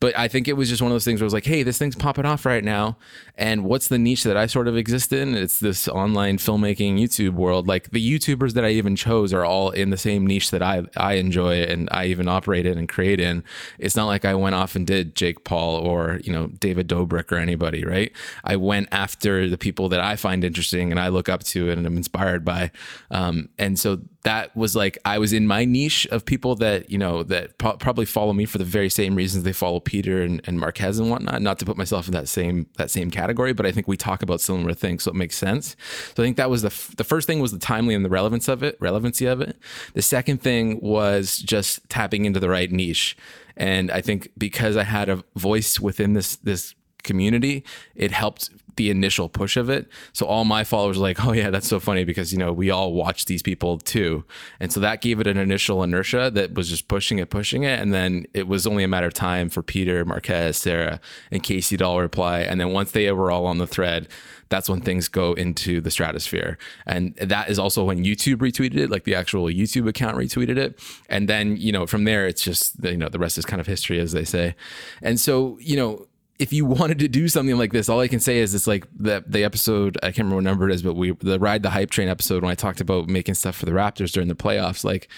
But 0.00 0.18
I 0.18 0.26
think 0.26 0.48
it 0.48 0.54
was 0.54 0.68
just 0.68 0.82
one 0.82 0.90
of 0.90 0.94
those 0.94 1.04
things 1.04 1.20
where 1.20 1.26
I 1.26 1.28
was 1.28 1.32
like, 1.32 1.46
hey, 1.46 1.62
this 1.62 1.78
thing's 1.78 1.94
popping 1.94 2.26
off 2.26 2.44
right 2.44 2.64
now. 2.64 2.96
And 3.36 3.64
what's 3.64 3.88
the 3.88 3.98
niche 3.98 4.24
that 4.24 4.36
I 4.36 4.46
sort 4.46 4.66
of 4.66 4.76
exist 4.76 5.12
in? 5.12 5.34
It's 5.36 5.60
this 5.60 5.86
online 5.86 6.38
filmmaking 6.38 6.98
YouTube 6.98 7.34
world. 7.34 7.68
Like 7.68 7.90
the 7.90 8.02
YouTubers 8.02 8.54
that 8.54 8.64
I 8.64 8.70
even 8.70 8.96
chose 8.96 9.32
are 9.32 9.44
all 9.44 9.70
in 9.70 9.90
the 9.90 9.96
same 9.96 10.26
niche 10.26 10.50
that 10.50 10.62
I, 10.62 10.82
I 10.96 11.14
enjoy 11.14 11.62
and 11.62 11.88
I 11.92 12.06
even 12.06 12.26
operate 12.26 12.66
in 12.66 12.78
and 12.78 12.88
create 12.88 13.20
in. 13.20 13.44
It's 13.78 13.94
not 13.94 14.06
like 14.06 14.24
I 14.24 14.34
went 14.34 14.56
off 14.56 14.74
and 14.74 14.86
did 14.86 15.14
Jake 15.14 15.44
Paul 15.44 15.76
or, 15.76 16.20
you 16.24 16.32
know, 16.32 16.48
David 16.48 16.88
Dobrik 16.88 17.30
or 17.30 17.36
anybody, 17.36 17.84
right? 17.84 18.10
I 18.42 18.56
went 18.56 18.88
after 18.90 19.48
the 19.48 19.58
people 19.58 19.88
that 19.90 20.00
I 20.00 20.16
find 20.16 20.42
interesting 20.42 20.90
and 20.90 20.98
I 20.98 21.08
look 21.08 21.28
up 21.28 21.44
to 21.44 21.70
and 21.70 21.86
I'm 21.86 21.96
inspired 21.96 22.44
by. 22.44 22.72
Um, 23.10 23.48
and 23.58 23.78
so 23.84 24.00
that 24.22 24.56
was 24.56 24.74
like 24.74 24.96
I 25.04 25.18
was 25.18 25.34
in 25.34 25.46
my 25.46 25.66
niche 25.66 26.06
of 26.06 26.24
people 26.24 26.54
that 26.54 26.88
you 26.88 26.96
know 26.96 27.22
that 27.24 27.58
pro- 27.58 27.76
probably 27.76 28.06
follow 28.06 28.32
me 28.32 28.46
for 28.46 28.56
the 28.56 28.64
very 28.64 28.88
same 28.88 29.14
reasons 29.14 29.44
they 29.44 29.52
follow 29.52 29.78
Peter 29.78 30.22
and, 30.22 30.40
and 30.46 30.58
Marques 30.58 30.98
and 30.98 31.10
whatnot. 31.10 31.42
Not 31.42 31.58
to 31.58 31.66
put 31.66 31.76
myself 31.76 32.06
in 32.06 32.14
that 32.14 32.26
same 32.26 32.66
that 32.78 32.90
same 32.90 33.10
category, 33.10 33.52
but 33.52 33.66
I 33.66 33.72
think 33.72 33.86
we 33.86 33.98
talk 33.98 34.22
about 34.22 34.40
similar 34.40 34.72
things, 34.72 35.02
so 35.02 35.10
it 35.10 35.16
makes 35.16 35.36
sense. 35.36 35.76
So 36.16 36.22
I 36.22 36.24
think 36.24 36.38
that 36.38 36.48
was 36.48 36.62
the 36.62 36.68
f- 36.68 36.94
the 36.96 37.04
first 37.04 37.26
thing 37.26 37.40
was 37.40 37.52
the 37.52 37.58
timely 37.58 37.94
and 37.94 38.02
the 38.02 38.08
relevance 38.08 38.48
of 38.48 38.62
it, 38.62 38.78
relevancy 38.80 39.26
of 39.26 39.42
it. 39.42 39.58
The 39.92 40.00
second 40.00 40.40
thing 40.40 40.80
was 40.80 41.36
just 41.36 41.86
tapping 41.90 42.24
into 42.24 42.40
the 42.40 42.48
right 42.48 42.72
niche, 42.72 43.18
and 43.54 43.90
I 43.90 44.00
think 44.00 44.30
because 44.38 44.78
I 44.78 44.84
had 44.84 45.10
a 45.10 45.22
voice 45.36 45.78
within 45.78 46.14
this 46.14 46.36
this 46.36 46.74
community, 47.04 47.64
it 47.94 48.10
helped 48.10 48.50
the 48.76 48.90
initial 48.90 49.28
push 49.28 49.56
of 49.56 49.70
it. 49.70 49.88
So 50.12 50.26
all 50.26 50.44
my 50.44 50.64
followers 50.64 50.98
were 50.98 51.02
like, 51.02 51.24
oh 51.24 51.32
yeah, 51.32 51.50
that's 51.50 51.68
so 51.68 51.78
funny 51.78 52.04
because 52.04 52.32
you 52.32 52.38
know 52.38 52.52
we 52.52 52.70
all 52.70 52.92
watch 52.92 53.26
these 53.26 53.42
people 53.42 53.78
too, 53.78 54.24
and 54.58 54.72
so 54.72 54.80
that 54.80 55.00
gave 55.00 55.20
it 55.20 55.26
an 55.26 55.36
initial 55.36 55.82
inertia 55.82 56.30
that 56.34 56.54
was 56.54 56.68
just 56.68 56.88
pushing 56.88 57.18
it, 57.18 57.30
pushing 57.30 57.62
it, 57.62 57.78
and 57.78 57.94
then 57.94 58.26
it 58.34 58.48
was 58.48 58.66
only 58.66 58.82
a 58.82 58.88
matter 58.88 59.06
of 59.06 59.14
time 59.14 59.48
for 59.48 59.62
Peter, 59.62 60.04
Marques, 60.04 60.58
Sarah, 60.58 61.00
and 61.30 61.42
Casey 61.42 61.76
to 61.76 61.84
all 61.84 62.00
reply, 62.00 62.40
and 62.40 62.60
then 62.60 62.72
once 62.72 62.90
they 62.90 63.10
were 63.12 63.30
all 63.30 63.46
on 63.46 63.58
the 63.58 63.66
thread. 63.66 64.08
That's 64.50 64.68
when 64.68 64.82
things 64.82 65.08
go 65.08 65.32
into 65.32 65.80
the 65.80 65.90
stratosphere. 65.90 66.58
And 66.86 67.16
that 67.16 67.48
is 67.48 67.58
also 67.58 67.82
when 67.82 68.04
YouTube 68.04 68.36
retweeted 68.36 68.76
it, 68.76 68.90
like 68.90 69.04
the 69.04 69.14
actual 69.14 69.46
YouTube 69.46 69.88
account 69.88 70.16
retweeted 70.16 70.58
it. 70.58 70.78
And 71.08 71.28
then, 71.28 71.56
you 71.56 71.72
know, 71.72 71.86
from 71.86 72.04
there, 72.04 72.26
it's 72.26 72.42
just, 72.42 72.76
you 72.84 72.96
know, 72.96 73.08
the 73.08 73.18
rest 73.18 73.38
is 73.38 73.46
kind 73.46 73.58
of 73.58 73.66
history, 73.66 73.98
as 73.98 74.12
they 74.12 74.22
say. 74.22 74.54
And 75.02 75.18
so, 75.18 75.58
you 75.60 75.76
know, 75.76 76.06
if 76.38 76.52
you 76.52 76.64
wanted 76.64 76.98
to 77.00 77.08
do 77.08 77.28
something 77.28 77.56
like 77.56 77.72
this, 77.72 77.88
all 77.88 78.00
I 78.00 78.08
can 78.08 78.20
say 78.20 78.38
is 78.38 78.54
it's 78.54 78.66
like 78.66 78.86
the 78.96 79.24
the 79.26 79.44
episode 79.44 79.98
I 80.02 80.06
can't 80.06 80.18
remember 80.18 80.36
what 80.36 80.44
number 80.44 80.68
it 80.68 80.74
is, 80.74 80.82
but 80.82 80.94
we 80.94 81.12
the 81.12 81.38
ride 81.38 81.62
the 81.62 81.70
hype 81.70 81.90
train 81.90 82.08
episode 82.08 82.42
when 82.42 82.50
I 82.50 82.54
talked 82.54 82.80
about 82.80 83.08
making 83.08 83.34
stuff 83.34 83.56
for 83.56 83.66
the 83.66 83.72
Raptors 83.72 84.12
during 84.12 84.28
the 84.28 84.34
playoffs, 84.34 84.84
like 84.84 85.08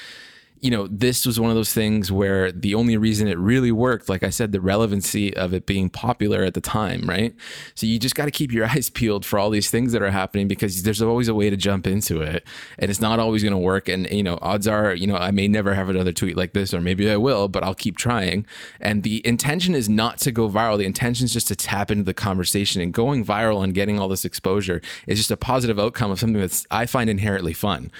you 0.60 0.70
know, 0.70 0.86
this 0.86 1.26
was 1.26 1.38
one 1.38 1.50
of 1.50 1.56
those 1.56 1.72
things 1.72 2.10
where 2.10 2.50
the 2.50 2.74
only 2.74 2.96
reason 2.96 3.28
it 3.28 3.38
really 3.38 3.70
worked, 3.70 4.08
like 4.08 4.22
I 4.22 4.30
said, 4.30 4.52
the 4.52 4.60
relevancy 4.60 5.36
of 5.36 5.52
it 5.52 5.66
being 5.66 5.90
popular 5.90 6.42
at 6.42 6.54
the 6.54 6.60
time, 6.60 7.02
right? 7.06 7.34
So 7.74 7.86
you 7.86 7.98
just 7.98 8.14
got 8.14 8.24
to 8.24 8.30
keep 8.30 8.52
your 8.52 8.66
eyes 8.70 8.88
peeled 8.88 9.26
for 9.26 9.38
all 9.38 9.50
these 9.50 9.70
things 9.70 9.92
that 9.92 10.02
are 10.02 10.10
happening 10.10 10.48
because 10.48 10.82
there's 10.82 11.02
always 11.02 11.28
a 11.28 11.34
way 11.34 11.50
to 11.50 11.56
jump 11.56 11.86
into 11.86 12.22
it 12.22 12.46
and 12.78 12.90
it's 12.90 13.00
not 13.00 13.18
always 13.18 13.42
going 13.42 13.52
to 13.52 13.58
work. 13.58 13.88
And, 13.88 14.08
you 14.10 14.22
know, 14.22 14.38
odds 14.40 14.66
are, 14.66 14.94
you 14.94 15.06
know, 15.06 15.16
I 15.16 15.30
may 15.30 15.46
never 15.46 15.74
have 15.74 15.88
another 15.88 16.12
tweet 16.12 16.36
like 16.36 16.52
this 16.52 16.72
or 16.72 16.80
maybe 16.80 17.10
I 17.10 17.16
will, 17.16 17.48
but 17.48 17.62
I'll 17.62 17.74
keep 17.74 17.96
trying. 17.96 18.46
And 18.80 19.02
the 19.02 19.26
intention 19.26 19.74
is 19.74 19.88
not 19.88 20.18
to 20.18 20.32
go 20.32 20.48
viral. 20.48 20.78
The 20.78 20.86
intention 20.86 21.26
is 21.26 21.32
just 21.32 21.48
to 21.48 21.56
tap 21.56 21.90
into 21.90 22.04
the 22.04 22.14
conversation 22.14 22.80
and 22.80 22.92
going 22.92 23.24
viral 23.24 23.62
and 23.62 23.74
getting 23.74 23.98
all 23.98 24.08
this 24.08 24.24
exposure 24.24 24.80
is 25.06 25.18
just 25.18 25.30
a 25.30 25.36
positive 25.36 25.78
outcome 25.78 26.10
of 26.10 26.18
something 26.18 26.40
that's 26.40 26.66
I 26.70 26.86
find 26.86 27.10
inherently 27.10 27.52
fun. 27.52 27.90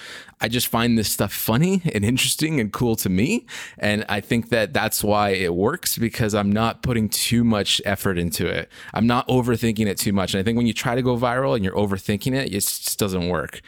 I 0.41 0.49
just 0.49 0.69
find 0.69 0.99
this 0.99 1.11
stuff 1.11 1.33
funny 1.33 1.81
and 1.95 2.05
interesting 2.05 2.46
and 2.61 2.73
cool 2.73 2.97
to 2.97 3.09
me. 3.09 3.47
And 3.79 4.05
I 4.09 4.21
think 4.21 4.51
that 4.51 4.73
that's 4.73 5.03
why 5.03 5.31
it 5.31 5.55
works 5.55 5.99
because 5.99 6.35
I'm 6.35 6.51
not 6.51 6.83
putting 6.83 7.09
too 7.09 7.45
much 7.45 7.81
effort 7.85 8.19
into 8.19 8.47
it. 8.47 8.71
I'm 8.95 9.07
not 9.07 9.27
overthinking 9.29 9.87
it 9.87 9.99
too 9.99 10.13
much. 10.13 10.35
And 10.35 10.41
I 10.41 10.45
think 10.45 10.57
when 10.57 10.67
you 10.67 10.75
try 10.75 10.95
to 10.95 11.03
go 11.03 11.17
viral 11.17 11.55
and 11.55 11.65
you're 11.65 11.75
overthinking 11.75 12.35
it, 12.35 12.49
it 12.49 12.51
just 12.51 12.99
doesn't 12.99 13.29
work 13.29 13.61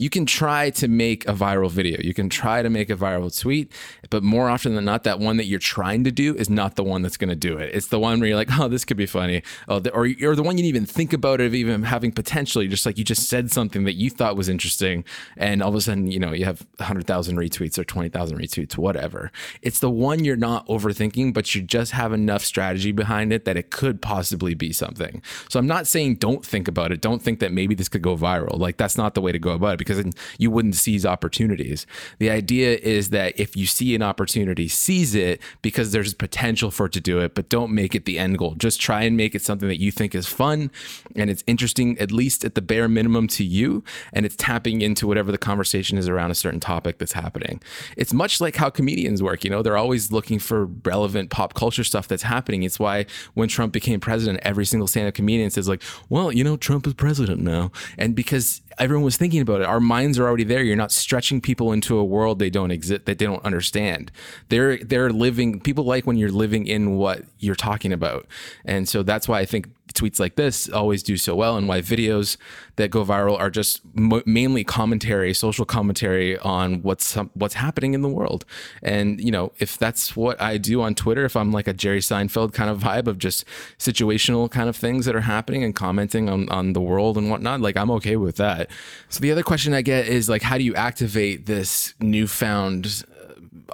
you 0.00 0.08
can 0.08 0.24
try 0.24 0.70
to 0.70 0.88
make 0.88 1.28
a 1.28 1.34
viral 1.34 1.70
video. 1.70 2.00
You 2.00 2.14
can 2.14 2.30
try 2.30 2.62
to 2.62 2.70
make 2.70 2.88
a 2.88 2.96
viral 2.96 3.38
tweet, 3.38 3.70
but 4.08 4.22
more 4.22 4.48
often 4.48 4.74
than 4.74 4.86
not, 4.86 5.04
that 5.04 5.20
one 5.20 5.36
that 5.36 5.44
you're 5.44 5.58
trying 5.58 6.04
to 6.04 6.10
do 6.10 6.34
is 6.36 6.48
not 6.48 6.76
the 6.76 6.82
one 6.82 7.02
that's 7.02 7.18
going 7.18 7.28
to 7.28 7.36
do 7.36 7.58
it. 7.58 7.74
It's 7.74 7.88
the 7.88 7.98
one 7.98 8.18
where 8.18 8.30
you're 8.30 8.36
like, 8.38 8.48
oh, 8.58 8.66
this 8.66 8.86
could 8.86 8.96
be 8.96 9.04
funny. 9.04 9.42
Oh, 9.68 9.78
the, 9.78 9.90
or, 9.92 10.08
or 10.22 10.34
the 10.34 10.42
one 10.42 10.56
you 10.56 10.62
didn't 10.62 10.76
even 10.76 10.86
think 10.86 11.12
about 11.12 11.42
it 11.42 11.48
of 11.48 11.54
even 11.54 11.82
having 11.82 12.12
potentially, 12.12 12.66
just 12.66 12.86
like 12.86 12.96
you 12.96 13.04
just 13.04 13.28
said 13.28 13.50
something 13.50 13.84
that 13.84 13.92
you 13.92 14.08
thought 14.08 14.38
was 14.38 14.48
interesting. 14.48 15.04
And 15.36 15.62
all 15.62 15.68
of 15.68 15.74
a 15.74 15.82
sudden, 15.82 16.10
you 16.10 16.18
know, 16.18 16.32
you 16.32 16.46
have 16.46 16.66
100,000 16.78 17.36
retweets 17.36 17.78
or 17.78 17.84
20,000 17.84 18.10
retweets, 18.28 18.76
whatever. 18.76 19.32
It's 19.62 19.80
the 19.80 19.90
one 19.90 20.24
you're 20.24 20.36
not 20.36 20.66
overthinking, 20.68 21.34
but 21.34 21.54
you 21.54 21.62
just 21.62 21.92
have 21.92 22.12
enough 22.12 22.44
strategy 22.44 22.92
behind 22.92 23.32
it 23.32 23.44
that 23.44 23.56
it 23.56 23.70
could 23.70 24.02
possibly 24.02 24.54
be 24.54 24.72
something. 24.72 25.22
So 25.48 25.58
I'm 25.58 25.66
not 25.66 25.86
saying 25.86 26.16
don't 26.16 26.44
think 26.44 26.68
about 26.68 26.92
it. 26.92 27.00
Don't 27.00 27.22
think 27.22 27.40
that 27.40 27.52
maybe 27.52 27.74
this 27.74 27.88
could 27.88 28.02
go 28.02 28.16
viral. 28.16 28.58
Like 28.58 28.76
that's 28.76 28.96
not 28.96 29.14
the 29.14 29.20
way 29.20 29.32
to 29.32 29.38
go 29.38 29.52
about 29.52 29.74
it 29.74 29.78
because 29.78 30.04
you 30.38 30.50
wouldn't 30.50 30.76
seize 30.76 31.06
opportunities. 31.06 31.86
The 32.18 32.30
idea 32.30 32.76
is 32.76 33.10
that 33.10 33.38
if 33.38 33.56
you 33.56 33.66
see 33.66 33.94
an 33.94 34.02
opportunity, 34.02 34.68
seize 34.68 35.14
it 35.14 35.40
because 35.62 35.92
there's 35.92 36.14
potential 36.14 36.70
for 36.70 36.86
it 36.86 36.92
to 36.92 37.00
do 37.00 37.20
it, 37.20 37.34
but 37.34 37.48
don't 37.48 37.72
make 37.72 37.94
it 37.94 38.04
the 38.04 38.18
end 38.18 38.38
goal. 38.38 38.54
Just 38.54 38.80
try 38.80 39.02
and 39.02 39.16
make 39.16 39.34
it 39.34 39.42
something 39.42 39.68
that 39.68 39.80
you 39.80 39.90
think 39.90 40.14
is 40.14 40.26
fun 40.26 40.70
and 41.16 41.30
it's 41.30 41.44
interesting, 41.46 41.98
at 41.98 42.12
least 42.12 42.44
at 42.44 42.54
the 42.54 42.62
bare 42.62 42.88
minimum 42.88 43.26
to 43.28 43.44
you, 43.44 43.82
and 44.12 44.26
it's 44.26 44.36
tapping 44.36 44.82
into 44.82 45.06
whatever 45.06 45.32
the 45.32 45.38
conversation 45.38 45.98
is 45.98 46.08
around 46.08 46.30
a 46.30 46.34
certain 46.34 46.60
topic 46.60 46.98
that's 46.98 47.12
happening. 47.12 47.60
It's 47.96 48.09
much 48.12 48.40
like 48.40 48.56
how 48.56 48.70
comedians 48.70 49.22
work. 49.22 49.44
You 49.44 49.50
know, 49.50 49.62
they're 49.62 49.76
always 49.76 50.12
looking 50.12 50.38
for 50.38 50.66
relevant 50.66 51.30
pop 51.30 51.54
culture 51.54 51.84
stuff 51.84 52.08
that's 52.08 52.22
happening. 52.22 52.62
It's 52.62 52.78
why 52.78 53.06
when 53.34 53.48
Trump 53.48 53.72
became 53.72 54.00
president, 54.00 54.40
every 54.42 54.64
single 54.64 54.86
stand 54.86 55.08
up 55.08 55.14
comedian 55.14 55.50
says, 55.50 55.68
like, 55.68 55.82
well, 56.08 56.32
you 56.32 56.44
know, 56.44 56.56
Trump 56.56 56.86
is 56.86 56.94
president 56.94 57.40
now. 57.40 57.70
And 57.98 58.14
because 58.14 58.62
everyone 58.80 59.04
was 59.04 59.16
thinking 59.16 59.40
about 59.40 59.60
it. 59.60 59.66
Our 59.66 59.78
minds 59.78 60.18
are 60.18 60.26
already 60.26 60.44
there. 60.44 60.62
You're 60.62 60.76
not 60.76 60.90
stretching 60.90 61.40
people 61.40 61.72
into 61.72 61.98
a 61.98 62.04
world 62.04 62.38
they 62.38 62.50
don't 62.50 62.70
exist 62.70 63.04
that 63.04 63.18
they 63.18 63.26
don't 63.26 63.44
understand. 63.44 64.10
They're 64.48 64.78
they're 64.78 65.10
living. 65.10 65.60
People 65.60 65.84
like 65.84 66.06
when 66.06 66.16
you're 66.16 66.30
living 66.30 66.66
in 66.66 66.96
what 66.96 67.22
you're 67.38 67.54
talking 67.54 67.92
about, 67.92 68.26
and 68.64 68.88
so 68.88 69.02
that's 69.02 69.28
why 69.28 69.40
I 69.40 69.44
think 69.44 69.68
tweets 69.94 70.20
like 70.20 70.36
this 70.36 70.68
always 70.68 71.02
do 71.02 71.16
so 71.16 71.34
well 71.34 71.56
and 71.56 71.68
why 71.68 71.80
videos 71.80 72.36
that 72.76 72.90
go 72.90 73.04
viral 73.04 73.38
are 73.38 73.50
just 73.50 73.82
mainly 73.94 74.64
commentary 74.64 75.34
social 75.34 75.64
commentary 75.64 76.38
on 76.38 76.82
what's 76.82 77.14
what's 77.34 77.54
happening 77.54 77.94
in 77.94 78.02
the 78.02 78.08
world. 78.08 78.44
And 78.82 79.20
you 79.20 79.30
know 79.30 79.52
if 79.58 79.78
that's 79.78 80.16
what 80.16 80.40
I 80.40 80.58
do 80.58 80.82
on 80.82 80.94
Twitter 80.94 81.24
if 81.24 81.36
I'm 81.36 81.52
like 81.52 81.68
a 81.68 81.72
Jerry 81.72 82.00
Seinfeld 82.00 82.52
kind 82.52 82.70
of 82.70 82.80
vibe 82.80 83.06
of 83.06 83.18
just 83.18 83.44
situational 83.78 84.50
kind 84.50 84.68
of 84.68 84.76
things 84.76 85.06
that 85.06 85.14
are 85.14 85.22
happening 85.22 85.64
and 85.64 85.74
commenting 85.74 86.28
on 86.28 86.48
on 86.48 86.72
the 86.72 86.80
world 86.80 87.16
and 87.18 87.30
whatnot 87.30 87.60
like 87.60 87.76
I'm 87.76 87.90
okay 87.92 88.16
with 88.16 88.36
that. 88.36 88.70
So 89.08 89.20
the 89.20 89.32
other 89.32 89.42
question 89.42 89.74
I 89.74 89.82
get 89.82 90.06
is 90.08 90.28
like 90.28 90.42
how 90.42 90.58
do 90.58 90.64
you 90.64 90.74
activate 90.74 91.46
this 91.46 91.94
newfound 92.00 93.04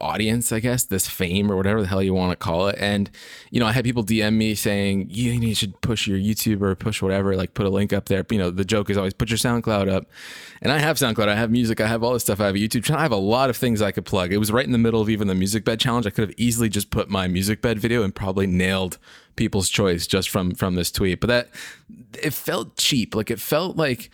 audience, 0.01 0.53
I 0.53 0.61
guess, 0.61 0.85
this 0.85 1.09
fame 1.09 1.51
or 1.51 1.57
whatever 1.57 1.81
the 1.81 1.89
hell 1.89 2.03
you 2.03 2.15
want 2.15 2.33
to 2.33 2.37
call 2.37 2.69
it. 2.69 2.77
And, 2.79 3.11
you 3.51 3.61
know, 3.61 3.67
I 3.67 3.73
had 3.73 3.85
people 3.85 4.05
DM 4.05 4.35
me 4.35 4.55
saying, 4.55 5.09
you, 5.11 5.33
you 5.33 5.55
should 5.55 5.81
push 5.81 6.07
your 6.07 6.19
YouTube 6.19 6.63
or 6.63 6.75
push 6.75 7.03
whatever, 7.03 7.37
like 7.37 7.55
put 7.55 7.67
a 7.67 7.71
link 7.71 7.93
up 7.93 8.07
there. 8.07 8.25
You 8.31 8.39
know, 8.39 8.51
the 8.51 8.65
joke 8.65 8.91
is 8.91 8.97
always 8.97 9.15
put 9.15 9.31
your 9.31 9.39
SoundCloud 9.39 9.91
up. 9.91 10.07
And 10.63 10.73
I 10.73 10.79
have 10.79 10.97
SoundCloud, 10.97 11.29
I 11.29 11.37
have 11.37 11.51
music, 11.51 11.81
I 11.81 11.87
have 11.87 12.03
all 12.03 12.13
this 12.13 12.23
stuff. 12.23 12.41
I 12.41 12.47
have 12.47 12.55
a 12.55 12.59
YouTube 12.59 12.85
channel. 12.85 13.01
I 13.01 13.03
have 13.03 13.13
a 13.13 13.17
lot 13.17 13.51
of 13.51 13.57
things 13.57 13.83
I 13.83 13.93
could 13.93 14.05
plug. 14.05 14.33
It 14.33 14.39
was 14.39 14.53
right 14.53 14.65
in 14.65 14.73
the 14.73 14.79
middle 14.79 15.01
of 15.01 15.11
even 15.11 15.29
the 15.29 15.35
music 15.35 15.65
bed 15.65 15.81
challenge. 15.81 16.07
I 16.07 16.11
could 16.11 16.29
have 16.29 16.39
easily 16.39 16.69
just 16.69 16.91
put 16.91 17.09
my 17.09 17.29
music 17.29 17.63
bed 17.63 17.79
video 17.79 18.03
and 18.03 18.15
probably 18.15 18.47
nailed 18.47 18.99
people's 19.37 19.69
choice 19.69 20.07
just 20.07 20.31
from 20.31 20.55
from 20.55 20.75
this 20.75 20.91
tweet. 20.91 21.21
But 21.21 21.29
that 21.29 21.49
it 22.23 22.33
felt 22.33 22.77
cheap. 22.77 23.15
Like 23.15 23.31
it 23.31 23.41
felt 23.41 23.77
like 23.77 24.11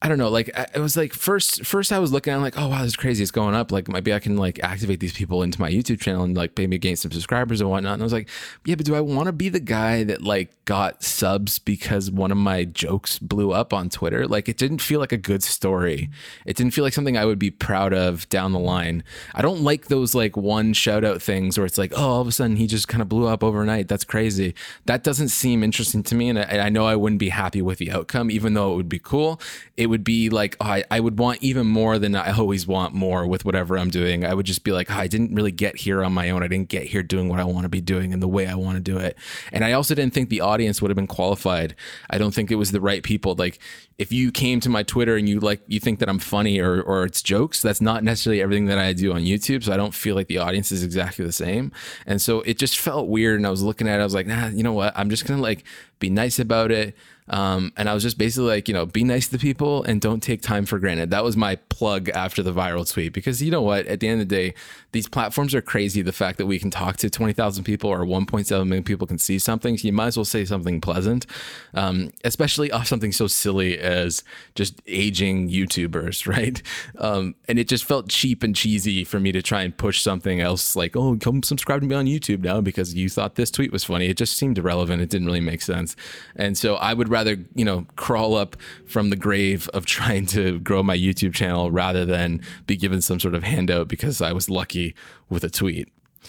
I 0.00 0.08
don't 0.08 0.18
know. 0.18 0.28
Like 0.28 0.48
it 0.74 0.78
was 0.78 0.96
like 0.96 1.12
first, 1.12 1.66
first 1.66 1.90
I 1.90 1.98
was 1.98 2.12
looking 2.12 2.32
at 2.32 2.40
like, 2.40 2.56
oh 2.56 2.68
wow, 2.68 2.82
this 2.82 2.88
is 2.88 2.96
crazy. 2.96 3.22
It's 3.22 3.32
going 3.32 3.54
up. 3.54 3.72
Like 3.72 3.88
maybe 3.88 4.14
I 4.14 4.20
can 4.20 4.36
like 4.36 4.60
activate 4.62 5.00
these 5.00 5.12
people 5.12 5.42
into 5.42 5.60
my 5.60 5.70
YouTube 5.70 6.00
channel 6.00 6.22
and 6.22 6.36
like 6.36 6.56
maybe 6.56 6.78
gain 6.78 6.94
some 6.94 7.10
subscribers 7.10 7.60
and 7.60 7.68
whatnot. 7.68 7.94
And 7.94 8.02
I 8.02 8.04
was 8.04 8.12
like, 8.12 8.28
yeah, 8.64 8.76
but 8.76 8.86
do 8.86 8.94
I 8.94 9.00
want 9.00 9.26
to 9.26 9.32
be 9.32 9.48
the 9.48 9.60
guy 9.60 10.04
that 10.04 10.22
like 10.22 10.64
got 10.66 11.02
subs 11.02 11.58
because 11.58 12.10
one 12.10 12.30
of 12.30 12.38
my 12.38 12.64
jokes 12.64 13.18
blew 13.18 13.52
up 13.52 13.72
on 13.72 13.88
Twitter? 13.88 14.28
Like 14.28 14.48
it 14.48 14.56
didn't 14.56 14.78
feel 14.78 15.00
like 15.00 15.12
a 15.12 15.16
good 15.16 15.42
story. 15.42 16.10
It 16.46 16.56
didn't 16.56 16.74
feel 16.74 16.84
like 16.84 16.92
something 16.92 17.16
I 17.16 17.24
would 17.24 17.40
be 17.40 17.50
proud 17.50 17.92
of 17.92 18.28
down 18.28 18.52
the 18.52 18.60
line. 18.60 19.02
I 19.34 19.42
don't 19.42 19.62
like 19.62 19.86
those 19.86 20.14
like 20.14 20.36
one 20.36 20.74
shout 20.74 21.04
out 21.04 21.20
things 21.20 21.58
where 21.58 21.66
it's 21.66 21.78
like, 21.78 21.92
oh, 21.96 22.08
all 22.08 22.20
of 22.20 22.28
a 22.28 22.32
sudden 22.32 22.54
he 22.54 22.68
just 22.68 22.86
kind 22.86 23.02
of 23.02 23.08
blew 23.08 23.26
up 23.26 23.42
overnight. 23.42 23.88
That's 23.88 24.04
crazy. 24.04 24.54
That 24.86 25.02
doesn't 25.02 25.28
seem 25.28 25.64
interesting 25.64 26.04
to 26.04 26.14
me, 26.14 26.28
and 26.28 26.38
I, 26.38 26.66
I 26.66 26.68
know 26.68 26.86
I 26.86 26.94
wouldn't 26.94 27.18
be 27.18 27.30
happy 27.30 27.62
with 27.62 27.78
the 27.78 27.90
outcome, 27.90 28.30
even 28.30 28.54
though 28.54 28.72
it 28.72 28.76
would 28.76 28.88
be 28.88 29.00
cool. 29.00 29.40
It 29.76 29.87
would 29.88 30.04
be 30.04 30.30
like 30.30 30.56
oh, 30.60 30.66
I, 30.66 30.84
I 30.90 31.00
would 31.00 31.18
want 31.18 31.42
even 31.42 31.66
more 31.66 31.98
than 31.98 32.14
I 32.14 32.32
always 32.32 32.66
want 32.66 32.94
more 32.94 33.26
with 33.26 33.44
whatever 33.44 33.78
I'm 33.78 33.90
doing. 33.90 34.24
I 34.24 34.34
would 34.34 34.46
just 34.46 34.64
be 34.64 34.72
like, 34.72 34.90
oh, 34.90 34.94
I 34.94 35.06
didn't 35.06 35.34
really 35.34 35.52
get 35.52 35.76
here 35.76 36.04
on 36.04 36.12
my 36.12 36.30
own. 36.30 36.42
I 36.42 36.48
didn't 36.48 36.68
get 36.68 36.84
here 36.84 37.02
doing 37.02 37.28
what 37.28 37.40
I 37.40 37.44
want 37.44 37.64
to 37.64 37.68
be 37.68 37.80
doing 37.80 38.12
and 38.12 38.22
the 38.22 38.28
way 38.28 38.46
I 38.46 38.54
want 38.54 38.76
to 38.76 38.80
do 38.80 38.98
it. 38.98 39.16
And 39.52 39.64
I 39.64 39.72
also 39.72 39.94
didn't 39.94 40.14
think 40.14 40.28
the 40.28 40.40
audience 40.40 40.80
would 40.80 40.90
have 40.90 40.96
been 40.96 41.06
qualified. 41.06 41.74
I 42.10 42.18
don't 42.18 42.34
think 42.34 42.50
it 42.50 42.56
was 42.56 42.72
the 42.72 42.80
right 42.80 43.02
people. 43.02 43.34
Like 43.34 43.58
if 43.98 44.12
you 44.12 44.30
came 44.30 44.60
to 44.60 44.68
my 44.68 44.82
Twitter 44.84 45.16
and 45.16 45.28
you 45.28 45.40
like 45.40 45.60
you 45.66 45.80
think 45.80 45.98
that 45.98 46.08
I'm 46.08 46.20
funny 46.20 46.60
or 46.60 46.80
or 46.82 47.04
it's 47.04 47.22
jokes, 47.22 47.60
that's 47.60 47.80
not 47.80 48.04
necessarily 48.04 48.40
everything 48.40 48.66
that 48.66 48.78
I 48.78 48.92
do 48.92 49.12
on 49.12 49.22
YouTube. 49.22 49.64
So 49.64 49.72
I 49.72 49.76
don't 49.76 49.94
feel 49.94 50.14
like 50.14 50.28
the 50.28 50.38
audience 50.38 50.70
is 50.70 50.84
exactly 50.84 51.24
the 51.24 51.32
same. 51.32 51.72
And 52.06 52.22
so 52.22 52.40
it 52.42 52.58
just 52.58 52.78
felt 52.78 53.08
weird. 53.08 53.36
And 53.36 53.46
I 53.46 53.50
was 53.50 53.62
looking 53.62 53.88
at 53.88 53.98
it, 53.98 54.02
I 54.02 54.04
was 54.04 54.14
like, 54.14 54.26
nah, 54.26 54.48
you 54.48 54.62
know 54.62 54.72
what? 54.72 54.92
I'm 54.96 55.10
just 55.10 55.26
gonna 55.26 55.42
like 55.42 55.64
be 55.98 56.10
nice 56.10 56.38
about 56.38 56.70
it. 56.70 56.94
Um, 57.30 57.72
and 57.76 57.88
I 57.88 57.94
was 57.94 58.02
just 58.02 58.18
basically 58.18 58.48
like, 58.48 58.68
you 58.68 58.74
know, 58.74 58.86
be 58.86 59.04
nice 59.04 59.28
to 59.28 59.38
people 59.38 59.82
and 59.84 60.00
don't 60.00 60.22
take 60.22 60.40
time 60.40 60.64
for 60.64 60.78
granted. 60.78 61.10
That 61.10 61.24
was 61.24 61.36
my 61.36 61.56
plug 61.56 62.08
after 62.10 62.42
the 62.42 62.52
viral 62.52 62.90
tweet 62.90 63.12
because 63.12 63.42
you 63.42 63.50
know 63.50 63.62
what? 63.62 63.86
At 63.86 64.00
the 64.00 64.08
end 64.08 64.22
of 64.22 64.28
the 64.28 64.34
day, 64.34 64.54
these 64.92 65.08
platforms 65.08 65.54
are 65.54 65.60
crazy. 65.60 66.00
The 66.00 66.12
fact 66.12 66.38
that 66.38 66.46
we 66.46 66.58
can 66.58 66.70
talk 66.70 66.96
to 66.98 67.10
20,000 67.10 67.64
people 67.64 67.90
or 67.90 68.00
1.7 68.00 68.66
million 68.66 68.84
people 68.84 69.06
can 69.06 69.18
see 69.18 69.38
something, 69.38 69.76
so 69.76 69.86
you 69.86 69.92
might 69.92 70.08
as 70.08 70.16
well 70.16 70.24
say 70.24 70.44
something 70.44 70.80
pleasant, 70.80 71.26
um, 71.74 72.10
especially 72.24 72.70
off 72.72 72.86
something 72.86 73.12
so 73.12 73.26
silly 73.26 73.78
as 73.78 74.24
just 74.54 74.80
aging 74.86 75.50
YouTubers, 75.50 76.26
right? 76.36 76.62
Um, 76.96 77.34
and 77.46 77.58
it 77.58 77.68
just 77.68 77.84
felt 77.84 78.08
cheap 78.08 78.42
and 78.42 78.56
cheesy 78.56 79.04
for 79.04 79.20
me 79.20 79.32
to 79.32 79.42
try 79.42 79.62
and 79.62 79.76
push 79.76 80.00
something 80.00 80.40
else 80.40 80.74
like, 80.74 80.96
oh, 80.96 81.16
come 81.20 81.42
subscribe 81.42 81.82
to 81.82 81.86
me 81.86 81.94
on 81.94 82.06
YouTube 82.06 82.40
now 82.40 82.60
because 82.60 82.94
you 82.94 83.08
thought 83.08 83.34
this 83.34 83.50
tweet 83.50 83.72
was 83.72 83.84
funny. 83.84 84.06
It 84.06 84.16
just 84.16 84.36
seemed 84.36 84.56
irrelevant. 84.56 85.02
It 85.02 85.10
didn't 85.10 85.26
really 85.26 85.40
make 85.40 85.60
sense. 85.60 85.87
And 86.36 86.56
so 86.56 86.76
I 86.76 86.94
would 86.94 87.08
rather, 87.08 87.36
you 87.54 87.64
know, 87.64 87.86
crawl 87.96 88.34
up 88.34 88.56
from 88.86 89.10
the 89.10 89.16
grave 89.16 89.68
of 89.74 89.86
trying 89.98 90.26
to 90.26 90.58
grow 90.60 90.82
my 90.82 90.96
YouTube 90.96 91.34
channel 91.34 91.70
rather 91.70 92.04
than 92.04 92.40
be 92.66 92.76
given 92.76 93.00
some 93.02 93.20
sort 93.20 93.34
of 93.34 93.42
handout 93.42 93.88
because 93.88 94.20
I 94.20 94.32
was 94.32 94.48
lucky 94.50 94.94
with 95.28 95.44
a 95.44 95.50
tweet. 95.50 95.88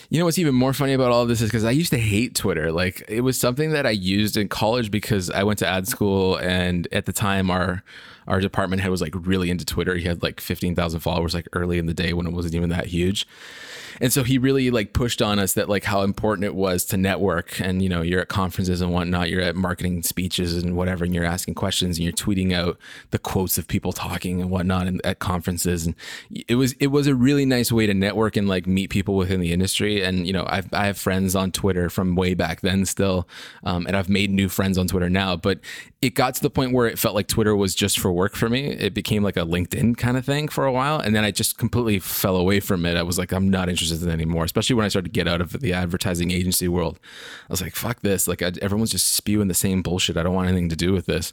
You 0.10 0.20
know 0.20 0.26
what's 0.26 0.40
even 0.40 0.56
more 0.56 0.74
funny 0.74 0.94
about 0.94 1.12
all 1.12 1.26
this 1.26 1.42
is 1.42 1.50
because 1.50 1.66
I 1.66 1.72
used 1.72 1.92
to 1.92 1.98
hate 1.98 2.36
Twitter. 2.36 2.72
Like 2.72 3.04
it 3.08 3.22
was 3.22 3.38
something 3.38 3.72
that 3.72 3.86
I 3.86 3.92
used 3.92 4.38
in 4.38 4.48
college 4.48 4.92
because 4.92 5.30
I 5.30 5.44
went 5.44 5.60
to 5.60 5.68
ad 5.68 5.88
school, 5.88 6.38
and 6.38 6.88
at 6.92 7.06
the 7.06 7.14
time 7.14 7.52
our 7.52 7.84
our 8.30 8.40
department 8.40 8.82
head 8.82 8.92
was 8.92 9.02
like 9.02 9.14
really 9.16 9.50
into 9.50 9.66
Twitter. 9.66 9.96
He 9.96 10.08
had 10.08 10.24
like 10.24 10.40
fifteen 10.40 10.76
thousand 10.76 11.02
followers 11.02 11.34
like 11.34 11.48
early 11.54 11.80
in 11.80 11.88
the 11.88 11.94
day 11.94 12.14
when 12.14 12.28
it 12.28 12.34
wasn't 12.34 12.56
even 12.56 12.70
that 12.70 12.88
huge. 12.88 13.28
And 14.02 14.14
so 14.14 14.24
he 14.24 14.38
really 14.38 14.72
like 14.72 14.94
pushed 14.94 15.22
on 15.22 15.40
us 15.40 15.54
that 15.54 15.68
like 15.68 15.84
how 15.84 16.04
important 16.04 16.46
it 16.46 16.56
was 16.56 16.86
to 16.86 16.98
network. 16.98 17.60
And 17.60 17.82
you 17.82 17.90
know 17.90 18.02
you're 18.02 18.22
at 18.22 18.30
conferences 18.30 18.82
and 18.82 18.94
whatnot 18.94 19.30
you're 19.30 19.42
at 19.42 19.56
marketing 19.56 20.04
speeches 20.04 20.54
and 20.54 20.76
whatever 20.76 21.04
and 21.04 21.14
you're 21.14 21.26
asking 21.26 21.56
questions 21.56 21.98
and 21.98 22.04
you're 22.04 22.14
tweeting 22.14 22.54
out 22.54 22.78
the 23.12 23.20
quotes 23.20 23.58
of 23.58 23.68
people 23.68 23.92
talking 23.92 24.42
and 24.42 24.52
whatnot 24.52 24.88
and 24.88 25.04
at 25.06 25.20
conferences. 25.20 25.86
And 25.86 25.96
it 26.48 26.56
was 26.56 26.74
it 26.74 26.88
was 26.88 27.08
a 27.08 27.16
really 27.16 27.46
nice 27.46 27.72
way 27.72 27.88
to 27.88 27.94
network 27.94 28.38
and 28.38 28.48
like 28.48 28.68
meet 28.68 28.90
people 28.90 29.16
within 29.16 29.40
the 29.40 29.52
industry. 29.52 30.04
And 30.04 30.28
you 30.28 30.34
know 30.34 30.46
I've, 30.48 30.72
I 30.74 30.86
have 30.86 30.98
friends 30.98 31.36
on 31.36 31.52
Twitter 31.52 31.90
from 31.90 32.16
way 32.16 32.36
back 32.36 32.62
then 32.62 32.86
still 32.86 33.28
um, 33.64 33.88
and 33.88 33.98
I've 33.98 34.10
made 34.10 34.30
new 34.30 34.50
friends 34.50 34.78
on 34.78 34.88
Twitter 34.88 35.10
now. 35.10 35.36
But 35.36 35.60
it 36.02 36.12
got 36.12 36.36
to 36.36 36.42
the 36.42 36.50
point 36.50 36.74
where 36.74 36.88
it 36.88 36.98
felt 36.98 37.16
like 37.16 37.28
Twitter 37.28 37.56
was 37.56 37.76
just 37.76 38.00
for 38.00 38.12
work 38.20 38.36
for 38.36 38.50
me 38.50 38.64
it 38.88 38.94
became 38.94 39.24
like 39.24 39.38
a 39.38 39.46
LinkedIn 39.56 39.98
kind 39.98 40.18
of 40.18 40.24
thing 40.26 40.48
for 40.48 40.66
a 40.66 40.72
while 40.72 41.00
and 41.00 41.16
then 41.16 41.24
I 41.24 41.32
just 41.32 41.58
completely 41.58 41.98
fell 42.00 42.36
away 42.36 42.60
from 42.60 42.86
it 42.86 42.96
I 42.96 43.04
was 43.04 43.18
like 43.18 43.32
I'm 43.32 43.50
not 43.50 43.70
interested 43.70 44.04
in 44.04 44.10
anymore, 44.10 44.44
especially 44.44 44.76
when 44.76 44.86
I 44.86 44.90
started 44.90 45.14
to 45.14 45.18
get 45.18 45.28
out 45.28 45.42
of 45.42 45.54
the 45.54 45.74
advertising 45.74 46.32
agency 46.32 46.68
world. 46.68 47.00
I 47.50 47.54
was 47.54 47.62
like, 47.62 47.76
fuck 47.76 48.02
this. 48.02 48.28
Like, 48.28 48.42
I, 48.42 48.52
everyone's 48.62 48.92
just 48.92 49.14
spewing 49.14 49.48
the 49.48 49.54
same 49.54 49.82
bullshit. 49.82 50.18
I 50.18 50.24
don't 50.24 50.36
want 50.36 50.50
anything 50.50 50.70
to 50.70 50.76
do 50.76 50.92
with 50.92 51.06
this. 51.06 51.32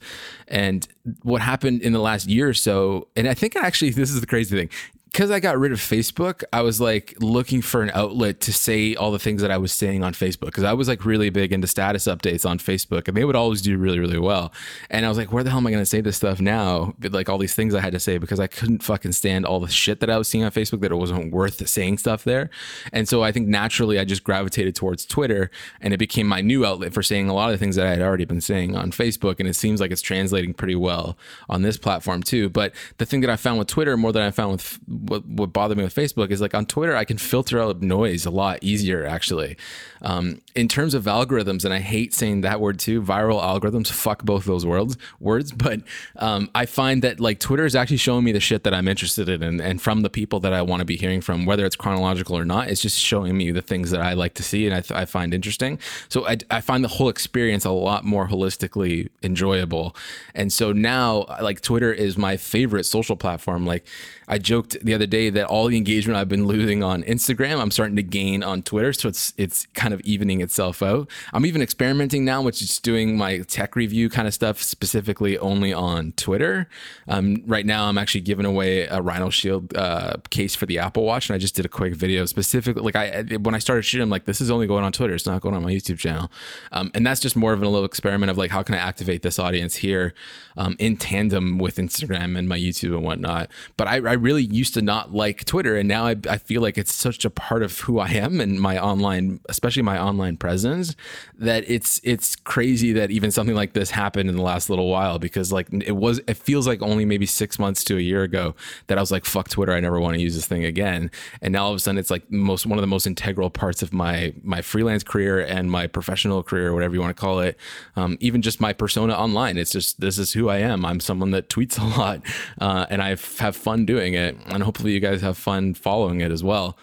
And 0.48 0.86
what 1.22 1.42
happened 1.42 1.82
in 1.82 1.92
the 1.92 2.00
last 2.00 2.28
year 2.28 2.48
or 2.48 2.54
so, 2.54 3.08
and 3.16 3.28
I 3.28 3.34
think 3.34 3.56
actually 3.56 3.90
this 3.90 4.10
is 4.10 4.20
the 4.20 4.26
crazy 4.26 4.56
thing 4.56 4.70
because 5.06 5.30
I 5.30 5.40
got 5.40 5.58
rid 5.58 5.72
of 5.72 5.78
Facebook, 5.78 6.42
I 6.52 6.60
was 6.60 6.80
like 6.80 7.14
looking 7.20 7.62
for 7.62 7.82
an 7.82 7.90
outlet 7.94 8.40
to 8.42 8.52
say 8.52 8.94
all 8.94 9.12
the 9.12 9.18
things 9.18 9.40
that 9.40 9.50
I 9.50 9.56
was 9.56 9.72
saying 9.72 10.04
on 10.04 10.12
Facebook 10.12 10.46
because 10.46 10.64
I 10.64 10.74
was 10.74 10.88
like 10.88 11.06
really 11.06 11.30
big 11.30 11.52
into 11.52 11.66
status 11.66 12.06
updates 12.06 12.44
on 12.44 12.58
Facebook 12.58 13.08
and 13.08 13.16
they 13.16 13.24
would 13.24 13.36
always 13.36 13.62
do 13.62 13.78
really, 13.78 13.98
really 13.98 14.18
well. 14.18 14.52
And 14.90 15.06
I 15.06 15.08
was 15.08 15.16
like, 15.16 15.32
where 15.32 15.42
the 15.42 15.48
hell 15.48 15.58
am 15.58 15.66
I 15.66 15.70
going 15.70 15.80
to 15.82 15.86
say 15.86 16.00
this 16.00 16.16
stuff 16.16 16.40
now? 16.40 16.94
Like 17.00 17.30
all 17.30 17.38
these 17.38 17.54
things 17.54 17.74
I 17.74 17.80
had 17.80 17.92
to 17.92 18.00
say 18.00 18.18
because 18.18 18.40
I 18.40 18.46
couldn't 18.46 18.82
fucking 18.82 19.12
stand 19.12 19.46
all 19.46 19.60
the 19.60 19.68
shit 19.68 20.00
that 20.00 20.10
I 20.10 20.18
was 20.18 20.28
seeing 20.28 20.44
on 20.44 20.50
Facebook 20.50 20.80
that 20.80 20.92
it 20.92 20.96
wasn't 20.96 21.32
worth 21.32 21.66
saying 21.66 21.98
stuff 21.98 22.24
there. 22.24 22.50
And 22.92 23.08
so 23.08 23.22
I 23.22 23.32
think 23.32 23.48
naturally 23.48 23.98
I 23.98 24.04
just 24.04 24.24
gravitated 24.24 24.74
towards 24.74 25.06
Twitter 25.06 25.50
and 25.80 25.94
it 25.94 25.98
became 25.98 26.26
my 26.26 26.42
new 26.42 26.66
outlet 26.66 26.92
for 26.92 27.02
saying 27.02 27.28
a 27.28 27.34
lot 27.34 27.50
of 27.50 27.58
the 27.58 27.64
things 27.64 27.76
that 27.76 27.86
I 27.86 27.90
had 27.90 28.02
already 28.02 28.26
been 28.26 28.42
saying 28.42 28.76
on 28.76 28.90
Facebook. 28.90 29.36
And 29.38 29.48
it 29.48 29.54
seems 29.54 29.80
like 29.80 29.92
it's 29.92 30.02
translating 30.02 30.52
pretty 30.52 30.76
well 30.76 31.16
on 31.48 31.62
this 31.62 31.78
platform 31.78 32.22
too. 32.22 32.50
But 32.50 32.74
the 32.98 33.06
thing 33.06 33.20
that 33.22 33.30
I 33.30 33.36
found 33.36 33.58
with 33.58 33.68
Twitter 33.68 33.96
more 33.96 34.12
than 34.12 34.22
I 34.22 34.30
found 34.30 34.52
with 34.52 34.78
what 35.02 35.26
what 35.26 35.52
bothered 35.52 35.78
me 35.78 35.84
with 35.84 35.94
Facebook 35.94 36.30
is 36.30 36.40
like 36.40 36.54
on 36.54 36.66
Twitter 36.66 36.96
I 36.96 37.04
can 37.04 37.18
filter 37.18 37.60
out 37.60 37.82
noise 37.82 38.26
a 38.26 38.30
lot 38.30 38.58
easier 38.62 39.06
actually. 39.06 39.56
Um, 40.02 40.40
in 40.54 40.68
terms 40.68 40.94
of 40.94 41.04
algorithms, 41.04 41.64
and 41.64 41.72
I 41.72 41.80
hate 41.80 42.14
saying 42.14 42.42
that 42.42 42.60
word 42.60 42.78
too, 42.78 43.02
viral 43.02 43.42
algorithms. 43.42 43.88
Fuck 43.88 44.24
both 44.24 44.44
those 44.44 44.64
words 44.64 44.96
words, 45.20 45.52
but 45.52 45.80
um, 46.16 46.50
I 46.54 46.66
find 46.66 47.02
that 47.02 47.20
like 47.20 47.40
Twitter 47.40 47.64
is 47.64 47.74
actually 47.74 47.96
showing 47.96 48.24
me 48.24 48.32
the 48.32 48.40
shit 48.40 48.64
that 48.64 48.74
I'm 48.74 48.88
interested 48.88 49.28
in, 49.28 49.42
and, 49.42 49.60
and 49.60 49.80
from 49.80 50.02
the 50.02 50.10
people 50.10 50.40
that 50.40 50.52
I 50.52 50.62
want 50.62 50.80
to 50.80 50.84
be 50.84 50.96
hearing 50.96 51.20
from, 51.20 51.46
whether 51.46 51.66
it's 51.66 51.76
chronological 51.76 52.36
or 52.36 52.44
not. 52.44 52.68
It's 52.68 52.80
just 52.80 52.98
showing 52.98 53.36
me 53.36 53.50
the 53.50 53.62
things 53.62 53.90
that 53.90 54.00
I 54.00 54.14
like 54.14 54.34
to 54.34 54.42
see 54.42 54.66
and 54.66 54.74
I, 54.74 54.80
th- 54.80 54.98
I 54.98 55.04
find 55.04 55.34
interesting. 55.34 55.78
So 56.08 56.26
I, 56.26 56.38
I 56.50 56.60
find 56.60 56.82
the 56.82 56.88
whole 56.88 57.08
experience 57.08 57.64
a 57.64 57.70
lot 57.70 58.04
more 58.04 58.28
holistically 58.28 59.08
enjoyable. 59.22 59.94
And 60.34 60.52
so 60.52 60.72
now, 60.72 61.26
like 61.40 61.60
Twitter 61.60 61.92
is 61.92 62.16
my 62.16 62.36
favorite 62.36 62.84
social 62.84 63.16
platform. 63.16 63.66
Like 63.66 63.86
I 64.28 64.38
joked 64.38 64.76
the 64.86 64.94
other 64.94 65.06
day 65.06 65.30
that 65.30 65.46
all 65.46 65.66
the 65.66 65.76
engagement 65.76 66.16
I've 66.16 66.28
been 66.28 66.46
losing 66.46 66.82
on 66.82 67.02
Instagram, 67.02 67.60
I'm 67.60 67.70
starting 67.70 67.96
to 67.96 68.02
gain 68.02 68.42
on 68.42 68.62
Twitter. 68.62 68.92
So 68.92 69.08
it's 69.08 69.34
it's 69.36 69.66
kind 69.74 69.92
of 69.92 70.00
evening 70.02 70.40
itself 70.40 70.82
out. 70.82 71.10
I'm 71.32 71.44
even 71.44 71.60
experimenting 71.60 72.24
now, 72.24 72.42
which 72.42 72.62
is 72.62 72.78
doing 72.78 73.16
my 73.16 73.38
tech 73.38 73.76
review 73.76 74.08
kind 74.08 74.26
of 74.26 74.34
stuff 74.34 74.62
specifically 74.62 75.36
only 75.38 75.72
on 75.72 76.12
Twitter. 76.12 76.68
Um, 77.08 77.42
right 77.46 77.66
now, 77.66 77.86
I'm 77.86 77.98
actually 77.98 78.22
giving 78.22 78.46
away 78.46 78.86
a 78.86 79.02
Rhino 79.02 79.30
Shield 79.30 79.76
uh, 79.76 80.16
case 80.30 80.54
for 80.54 80.66
the 80.66 80.78
Apple 80.78 81.04
Watch, 81.04 81.28
and 81.28 81.34
I 81.34 81.38
just 81.38 81.54
did 81.54 81.66
a 81.66 81.68
quick 81.68 81.94
video 81.94 82.24
specifically. 82.26 82.82
Like 82.82 82.96
I 82.96 83.22
when 83.36 83.54
I 83.54 83.58
started 83.58 83.82
shooting, 83.82 84.04
I'm 84.04 84.10
like, 84.10 84.24
this 84.24 84.40
is 84.40 84.50
only 84.50 84.66
going 84.66 84.84
on 84.84 84.92
Twitter. 84.92 85.14
It's 85.14 85.26
not 85.26 85.42
going 85.42 85.54
on 85.54 85.62
my 85.62 85.72
YouTube 85.72 85.98
channel, 85.98 86.30
um, 86.72 86.90
and 86.94 87.06
that's 87.06 87.20
just 87.20 87.36
more 87.36 87.52
of 87.52 87.62
a 87.62 87.68
little 87.68 87.84
experiment 87.84 88.30
of 88.30 88.38
like 88.38 88.50
how 88.50 88.62
can 88.62 88.74
I 88.74 88.78
activate 88.78 89.22
this 89.22 89.38
audience 89.38 89.76
here 89.76 90.14
um, 90.56 90.76
in 90.78 90.96
tandem 90.96 91.58
with 91.58 91.76
Instagram 91.76 92.38
and 92.38 92.48
my 92.48 92.58
YouTube 92.58 92.94
and 92.94 93.02
whatnot. 93.02 93.50
But 93.76 93.88
I, 93.88 93.96
I 93.96 94.12
really 94.14 94.44
used 94.44 94.75
to 94.76 94.82
not 94.82 95.12
like 95.12 95.44
Twitter, 95.44 95.76
and 95.76 95.88
now 95.88 96.06
I, 96.06 96.16
I 96.28 96.36
feel 96.36 96.60
like 96.60 96.76
it's 96.76 96.92
such 96.92 97.24
a 97.24 97.30
part 97.30 97.62
of 97.62 97.80
who 97.80 97.98
I 97.98 98.08
am 98.10 98.40
and 98.40 98.60
my 98.60 98.78
online, 98.78 99.40
especially 99.48 99.82
my 99.82 99.98
online 99.98 100.36
presence, 100.36 100.94
that 101.38 101.64
it's 101.66 101.98
it's 102.04 102.36
crazy 102.36 102.92
that 102.92 103.10
even 103.10 103.30
something 103.30 103.54
like 103.54 103.72
this 103.72 103.90
happened 103.90 104.28
in 104.28 104.36
the 104.36 104.42
last 104.42 104.68
little 104.68 104.88
while 104.88 105.18
because 105.18 105.50
like 105.50 105.66
it 105.72 105.96
was 105.96 106.20
it 106.28 106.36
feels 106.36 106.66
like 106.66 106.82
only 106.82 107.04
maybe 107.04 107.24
six 107.24 107.58
months 107.58 107.82
to 107.84 107.96
a 107.96 108.00
year 108.00 108.22
ago 108.22 108.54
that 108.86 108.98
I 108.98 109.00
was 109.00 109.10
like 109.10 109.24
fuck 109.24 109.48
Twitter, 109.48 109.72
I 109.72 109.80
never 109.80 109.98
want 109.98 110.14
to 110.14 110.20
use 110.20 110.34
this 110.34 110.46
thing 110.46 110.64
again, 110.64 111.10
and 111.40 111.52
now 111.52 111.64
all 111.64 111.70
of 111.70 111.76
a 111.76 111.80
sudden 111.80 111.98
it's 111.98 112.10
like 112.10 112.30
most 112.30 112.66
one 112.66 112.78
of 112.78 112.82
the 112.82 112.86
most 112.86 113.06
integral 113.06 113.50
parts 113.50 113.82
of 113.82 113.92
my 113.92 114.34
my 114.42 114.60
freelance 114.60 115.02
career 115.02 115.40
and 115.40 115.70
my 115.70 115.86
professional 115.86 116.42
career, 116.42 116.74
whatever 116.74 116.94
you 116.94 117.00
want 117.00 117.16
to 117.16 117.20
call 117.20 117.40
it, 117.40 117.56
um, 117.96 118.18
even 118.20 118.42
just 118.42 118.60
my 118.60 118.72
persona 118.74 119.14
online. 119.14 119.56
It's 119.56 119.72
just 119.72 120.00
this 120.00 120.18
is 120.18 120.34
who 120.34 120.50
I 120.50 120.58
am. 120.58 120.84
I'm 120.84 121.00
someone 121.00 121.30
that 121.30 121.48
tweets 121.48 121.80
a 121.80 121.98
lot, 121.98 122.20
uh, 122.60 122.84
and 122.90 123.02
I 123.02 123.16
have 123.38 123.56
fun 123.56 123.86
doing 123.86 124.12
it, 124.12 124.36
and 124.46 124.62
hopefully 124.66 124.92
you 124.92 125.00
guys 125.00 125.22
have 125.22 125.38
fun 125.38 125.72
following 125.74 126.20
it 126.20 126.32
as 126.32 126.42
well. 126.42 126.76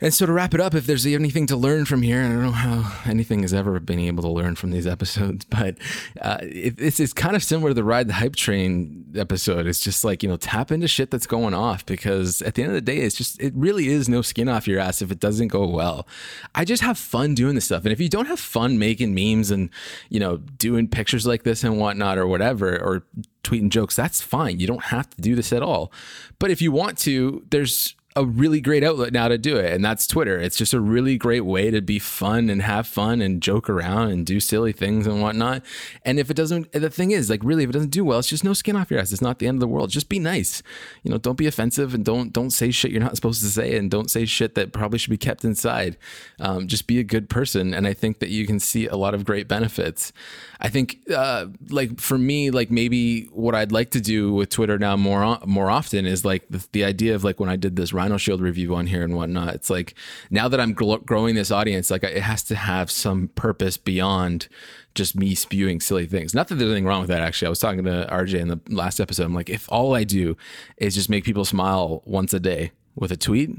And 0.00 0.14
so 0.14 0.24
to 0.24 0.32
wrap 0.32 0.54
it 0.54 0.60
up, 0.60 0.74
if 0.74 0.86
there's 0.86 1.06
anything 1.06 1.46
to 1.48 1.56
learn 1.56 1.84
from 1.84 2.02
here, 2.02 2.22
I 2.22 2.28
don't 2.28 2.42
know 2.42 2.50
how 2.52 3.00
anything 3.04 3.42
has 3.42 3.52
ever 3.52 3.78
been 3.80 3.98
able 3.98 4.22
to 4.22 4.30
learn 4.30 4.56
from 4.56 4.70
these 4.70 4.86
episodes, 4.86 5.44
but 5.50 5.76
uh, 6.20 6.38
it, 6.40 6.80
it's, 6.80 7.00
it's 7.00 7.12
kind 7.12 7.36
of 7.36 7.44
similar 7.44 7.70
to 7.70 7.74
the 7.74 7.84
Ride 7.84 8.08
the 8.08 8.14
Hype 8.14 8.36
Train 8.36 9.04
episode. 9.14 9.66
It's 9.66 9.80
just 9.80 10.04
like, 10.04 10.22
you 10.22 10.28
know, 10.28 10.36
tap 10.36 10.70
into 10.70 10.88
shit 10.88 11.10
that's 11.10 11.26
going 11.26 11.54
off 11.54 11.84
because 11.84 12.40
at 12.42 12.54
the 12.54 12.62
end 12.62 12.70
of 12.70 12.74
the 12.74 12.80
day, 12.80 12.98
it's 12.98 13.16
just, 13.16 13.40
it 13.40 13.52
really 13.54 13.88
is 13.88 14.08
no 14.08 14.22
skin 14.22 14.48
off 14.48 14.66
your 14.66 14.80
ass 14.80 15.02
if 15.02 15.10
it 15.10 15.20
doesn't 15.20 15.48
go 15.48 15.66
well. 15.66 16.06
I 16.54 16.64
just 16.64 16.82
have 16.82 16.96
fun 16.96 17.34
doing 17.34 17.54
this 17.54 17.66
stuff. 17.66 17.84
And 17.84 17.92
if 17.92 18.00
you 18.00 18.08
don't 18.08 18.26
have 18.26 18.40
fun 18.40 18.78
making 18.78 19.14
memes 19.14 19.50
and, 19.50 19.68
you 20.08 20.20
know, 20.20 20.38
doing 20.38 20.88
pictures 20.88 21.26
like 21.26 21.42
this 21.42 21.62
and 21.62 21.78
whatnot 21.78 22.16
or 22.16 22.26
whatever, 22.26 22.78
or 22.78 23.02
tweeting 23.44 23.68
jokes, 23.68 23.96
that's 23.96 24.20
fine. 24.20 24.60
You 24.60 24.66
don't 24.66 24.84
have 24.84 25.10
to 25.10 25.20
do 25.20 25.34
this 25.34 25.52
at 25.52 25.62
all. 25.62 25.92
But 26.38 26.50
if 26.50 26.62
you 26.62 26.72
want 26.72 26.98
to, 26.98 27.44
there's 27.50 27.94
a 28.20 28.24
really 28.24 28.60
great 28.60 28.84
outlet 28.84 29.12
now 29.12 29.28
to 29.28 29.38
do 29.38 29.56
it 29.56 29.72
and 29.72 29.84
that's 29.84 30.06
twitter. 30.06 30.38
It's 30.38 30.56
just 30.56 30.74
a 30.74 30.80
really 30.80 31.16
great 31.16 31.40
way 31.40 31.70
to 31.70 31.80
be 31.80 31.98
fun 31.98 32.50
and 32.50 32.62
have 32.62 32.86
fun 32.86 33.22
and 33.22 33.42
joke 33.42 33.70
around 33.70 34.10
and 34.10 34.26
do 34.26 34.40
silly 34.40 34.72
things 34.72 35.06
and 35.06 35.22
whatnot. 35.22 35.64
And 36.04 36.18
if 36.18 36.30
it 36.30 36.34
doesn't 36.34 36.70
the 36.72 36.90
thing 36.90 37.12
is 37.12 37.30
like 37.30 37.42
really 37.42 37.64
if 37.64 37.70
it 37.70 37.72
doesn't 37.72 37.90
do 37.90 38.04
well 38.04 38.18
it's 38.18 38.28
just 38.28 38.44
no 38.44 38.52
skin 38.52 38.76
off 38.76 38.90
your 38.90 39.00
ass. 39.00 39.12
It's 39.12 39.22
not 39.22 39.38
the 39.38 39.46
end 39.46 39.56
of 39.56 39.60
the 39.60 39.68
world. 39.68 39.90
Just 39.90 40.08
be 40.08 40.18
nice. 40.18 40.62
You 41.02 41.10
know 41.10 41.18
don't 41.18 41.38
be 41.38 41.46
offensive 41.46 41.94
and 41.94 42.04
don't 42.04 42.32
don't 42.32 42.50
say 42.50 42.70
shit 42.70 42.90
you're 42.90 43.00
not 43.00 43.16
supposed 43.20 43.42
to 43.42 43.48
say 43.48 43.76
and 43.76 43.90
don't 43.90 44.10
say 44.10 44.26
shit 44.26 44.54
that 44.54 44.72
probably 44.72 44.98
should 44.98 45.10
be 45.10 45.16
kept 45.16 45.44
inside. 45.44 45.96
Um, 46.38 46.68
just 46.68 46.86
be 46.86 46.98
a 46.98 47.04
good 47.04 47.30
person 47.30 47.72
and 47.72 47.86
i 47.86 47.94
think 47.94 48.18
that 48.18 48.28
you 48.28 48.46
can 48.46 48.60
see 48.60 48.86
a 48.86 48.96
lot 48.96 49.14
of 49.14 49.24
great 49.24 49.48
benefits. 49.48 50.12
I 50.60 50.68
think 50.68 50.98
uh, 51.14 51.46
like 51.70 51.98
for 51.98 52.18
me 52.18 52.50
like 52.50 52.70
maybe 52.70 53.24
what 53.32 53.54
i'd 53.54 53.72
like 53.72 53.90
to 53.90 54.00
do 54.00 54.32
with 54.32 54.50
twitter 54.50 54.78
now 54.78 54.96
more 54.96 55.38
more 55.46 55.70
often 55.70 56.06
is 56.06 56.24
like 56.24 56.44
the, 56.50 56.66
the 56.72 56.84
idea 56.84 57.14
of 57.14 57.24
like 57.24 57.40
when 57.40 57.48
i 57.48 57.56
did 57.56 57.76
this 57.76 57.92
Rhino 58.10 58.18
Shield 58.18 58.40
review 58.40 58.74
on 58.74 58.86
here 58.88 59.04
and 59.04 59.14
whatnot. 59.14 59.54
It's 59.54 59.70
like 59.70 59.94
now 60.30 60.48
that 60.48 60.60
I'm 60.60 60.74
gl- 60.74 61.04
growing 61.06 61.36
this 61.36 61.52
audience, 61.52 61.90
like 61.90 62.02
it 62.02 62.22
has 62.22 62.42
to 62.44 62.56
have 62.56 62.90
some 62.90 63.28
purpose 63.28 63.76
beyond 63.76 64.48
just 64.96 65.14
me 65.14 65.36
spewing 65.36 65.80
silly 65.80 66.06
things. 66.06 66.34
Not 66.34 66.48
that 66.48 66.56
there's 66.56 66.70
anything 66.70 66.86
wrong 66.86 67.00
with 67.00 67.10
that. 67.10 67.22
Actually, 67.22 67.46
I 67.46 67.50
was 67.50 67.60
talking 67.60 67.84
to 67.84 68.08
RJ 68.10 68.34
in 68.34 68.48
the 68.48 68.60
last 68.68 68.98
episode. 68.98 69.24
I'm 69.24 69.34
like, 69.34 69.48
if 69.48 69.70
all 69.70 69.94
I 69.94 70.02
do 70.02 70.36
is 70.76 70.96
just 70.96 71.08
make 71.08 71.24
people 71.24 71.44
smile 71.44 72.02
once 72.04 72.34
a 72.34 72.40
day 72.40 72.72
with 72.96 73.12
a 73.12 73.16
tweet, 73.16 73.50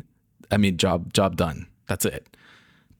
I 0.51 0.57
mean, 0.57 0.75
job 0.75 1.13
job 1.13 1.37
done. 1.37 1.67
That's 1.87 2.05
it 2.05 2.27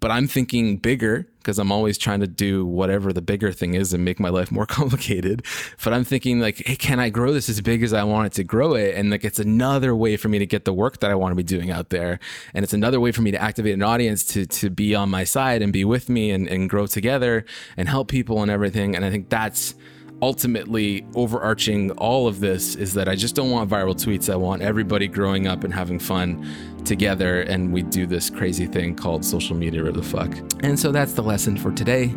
but 0.01 0.10
I'm 0.10 0.27
thinking 0.27 0.77
bigger 0.77 1.27
because 1.38 1.60
I'm 1.60 1.72
always 1.72 1.98
trying 1.98 2.20
to 2.22 2.27
do 2.27 2.65
whatever 2.65 3.13
the 3.13 3.22
bigger 3.22 3.51
thing 3.51 3.75
is 3.75 3.93
and 3.93 4.03
make 4.03 4.20
my 4.20 4.29
life 4.29 4.51
more 4.51 4.65
complicated. 4.67 5.46
But 5.84 5.93
I'm 5.93 6.03
thinking 6.03 6.39
like, 6.39 6.58
hey, 6.65 6.75
can 6.75 7.00
I 7.00 7.10
grow 7.10 7.31
this 7.31 7.48
as 7.50 7.62
big 7.62 7.84
as 7.84 7.93
I 7.93 8.03
want 8.03 8.25
it 8.27 8.34
to 8.34 8.43
grow 8.43 8.74
it? 8.74 8.96
And 8.96 9.12
like, 9.12 9.24
it's 9.24 9.39
another 9.39 9.96
way 9.96 10.17
for 10.17 10.27
me 10.27 10.39
to 10.39 10.46
get 10.46 10.65
the 10.65 10.74
work 10.74 11.00
that 11.00 11.12
I 11.12 11.15
want 11.15 11.31
to 11.31 11.36
be 11.36 11.43
doing 11.43 11.70
out 11.70 11.89
there. 11.89 12.20
And 12.53 12.63
it's 12.63 12.74
another 12.74 13.00
way 13.00 13.12
for 13.12 13.22
me 13.22 13.29
to 13.31 13.41
activate 13.41 13.75
an 13.75 13.84
audience 13.84 14.24
to, 14.25 14.48
to 14.48 14.72
be 14.72 14.96
on 14.96 15.10
my 15.10 15.24
side 15.24 15.62
and 15.62 15.72
be 15.72 15.86
with 15.86 16.10
me 16.10 16.31
and, 16.31 16.48
and 16.48 16.67
grow 16.67 16.88
together 16.88 17.46
and 17.77 17.88
help 17.88 18.08
people 18.08 18.41
and 18.41 18.50
everything. 18.50 18.96
And 18.96 19.05
I 19.05 19.12
think 19.12 19.29
that's, 19.29 19.75
ultimately 20.22 21.06
overarching 21.16 21.92
all 21.92 22.28
of 22.28 22.40
this 22.40 22.75
is 22.75 22.94
that 22.94 23.08
I 23.08 23.16
just 23.16 23.36
don't 23.36 23.50
want 23.50 23.70
viral 23.70 23.96
tweets. 23.96 24.32
I 24.32 24.36
want 24.36 24.62
everybody 24.62 25.08
growing 25.08 25.48
up 25.48 25.63
and 25.63 25.74
having 25.74 26.00
fun 26.00 26.48
together, 26.86 27.42
and 27.42 27.72
we 27.74 27.82
do 27.84 28.06
this 28.06 28.30
crazy 28.30 28.68
thing 28.68 28.96
called 28.96 29.25
social 29.25 29.56
media 29.56 29.84
or 29.84 29.92
the 29.92 30.04
fuck. 30.04 30.36
And 30.62 30.80
so 30.80 30.92
that's 30.92 31.13
the 31.13 31.24
lesson 31.24 31.58
for 31.58 31.72
today. 31.72 32.13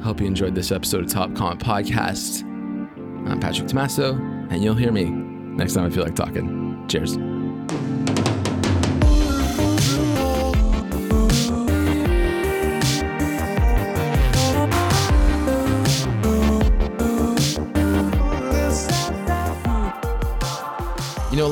I 0.00 0.02
hope 0.02 0.20
you 0.20 0.26
enjoyed 0.26 0.54
this 0.54 0.72
episode 0.72 1.04
of 1.04 1.10
Top 1.10 1.34
Comment 1.34 1.60
Podcast. 1.60 2.42
I'm 3.28 3.40
Patrick 3.40 3.68
Tomasso, 3.68 4.18
and 4.50 4.62
you'll 4.62 4.74
hear 4.74 4.92
me 4.92 5.04
next 5.04 5.74
time 5.74 5.86
I 5.86 5.90
feel 5.90 6.04
like 6.04 6.14
talking. 6.14 6.86
Cheers. 6.88 7.29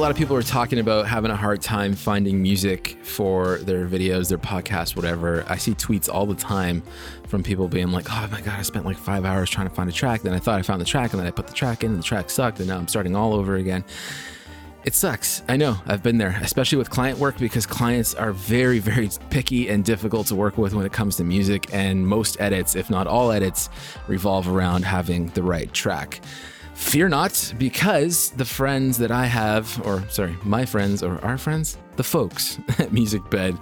Lot 0.00 0.11
of 0.11 0.17
people 0.17 0.37
are 0.37 0.43
talking 0.43 0.78
about 0.78 1.07
having 1.07 1.31
a 1.31 1.37
hard 1.37 1.61
time 1.61 1.95
finding 1.95 2.40
music 2.43 2.99
for 3.02 3.59
their 3.59 3.87
videos, 3.87 4.28
their 4.28 4.38
podcasts, 4.38 4.95
whatever. 4.95 5.45
I 5.49 5.57
see 5.57 5.73
tweets 5.75 6.09
all 6.12 6.26
the 6.26 6.35
time 6.35 6.83
from 7.26 7.43
people 7.43 7.69
being 7.69 7.90
like, 7.90 8.07
oh 8.11 8.28
my 8.31 8.40
God, 8.40 8.59
I 8.59 8.62
spent 8.62 8.85
like 8.85 8.97
five 8.97 9.25
hours 9.25 9.50
trying 9.50 9.69
to 9.69 9.75
find 9.75 9.88
a 9.88 9.93
track. 9.93 10.23
Then 10.23 10.35
I 10.35 10.38
thought 10.38 10.59
I 10.59 10.62
found 10.62 10.81
the 10.81 10.85
track 10.85 11.12
and 11.12 11.21
then 11.21 11.26
I 11.26 11.31
put 11.31 11.47
the 11.47 11.52
track 11.52 11.85
in 11.85 11.90
and 11.90 11.99
the 11.99 12.05
track 12.05 12.31
sucked. 12.31 12.59
And 12.61 12.69
now 12.69 12.76
I'm 12.76 12.87
starting 12.87 13.17
all 13.17 13.35
over 13.35 13.57
again. 13.57 13.85
It 14.85 14.95
sucks. 14.95 15.43
I 15.49 15.57
know. 15.57 15.76
I've 15.87 16.02
been 16.02 16.19
there, 16.19 16.38
especially 16.43 16.78
with 16.78 16.90
client 16.90 17.19
work 17.19 17.37
because 17.38 17.67
clients 17.67 18.14
are 18.14 18.33
very, 18.33 18.78
very 18.78 19.11
picky 19.31 19.69
and 19.69 19.85
difficult 19.85 20.28
to 20.28 20.35
work 20.35 20.57
with 20.57 20.75
when 20.75 20.87
it 20.87 20.93
comes 20.93 21.17
to 21.17 21.25
music. 21.25 21.73
And 21.73 22.07
most 22.07 22.40
edits, 22.40 22.76
if 22.76 22.88
not 22.88 23.07
all 23.07 23.33
edits, 23.33 23.69
revolve 24.07 24.49
around 24.49 24.85
having 24.85 25.28
the 25.28 25.43
right 25.43 25.73
track. 25.73 26.21
Fear 26.78 27.11
not, 27.11 27.52
because 27.58 28.30
the 28.30 28.47
friends 28.47 28.97
that 28.97 29.11
I 29.11 29.26
have, 29.26 29.85
or 29.85 30.08
sorry, 30.08 30.38
my 30.42 30.64
friends 30.64 31.02
or 31.02 31.23
our 31.23 31.37
friends, 31.37 31.76
the 31.97 32.02
folks 32.04 32.58
at 32.78 32.92
Music 32.92 33.28
Bed 33.28 33.58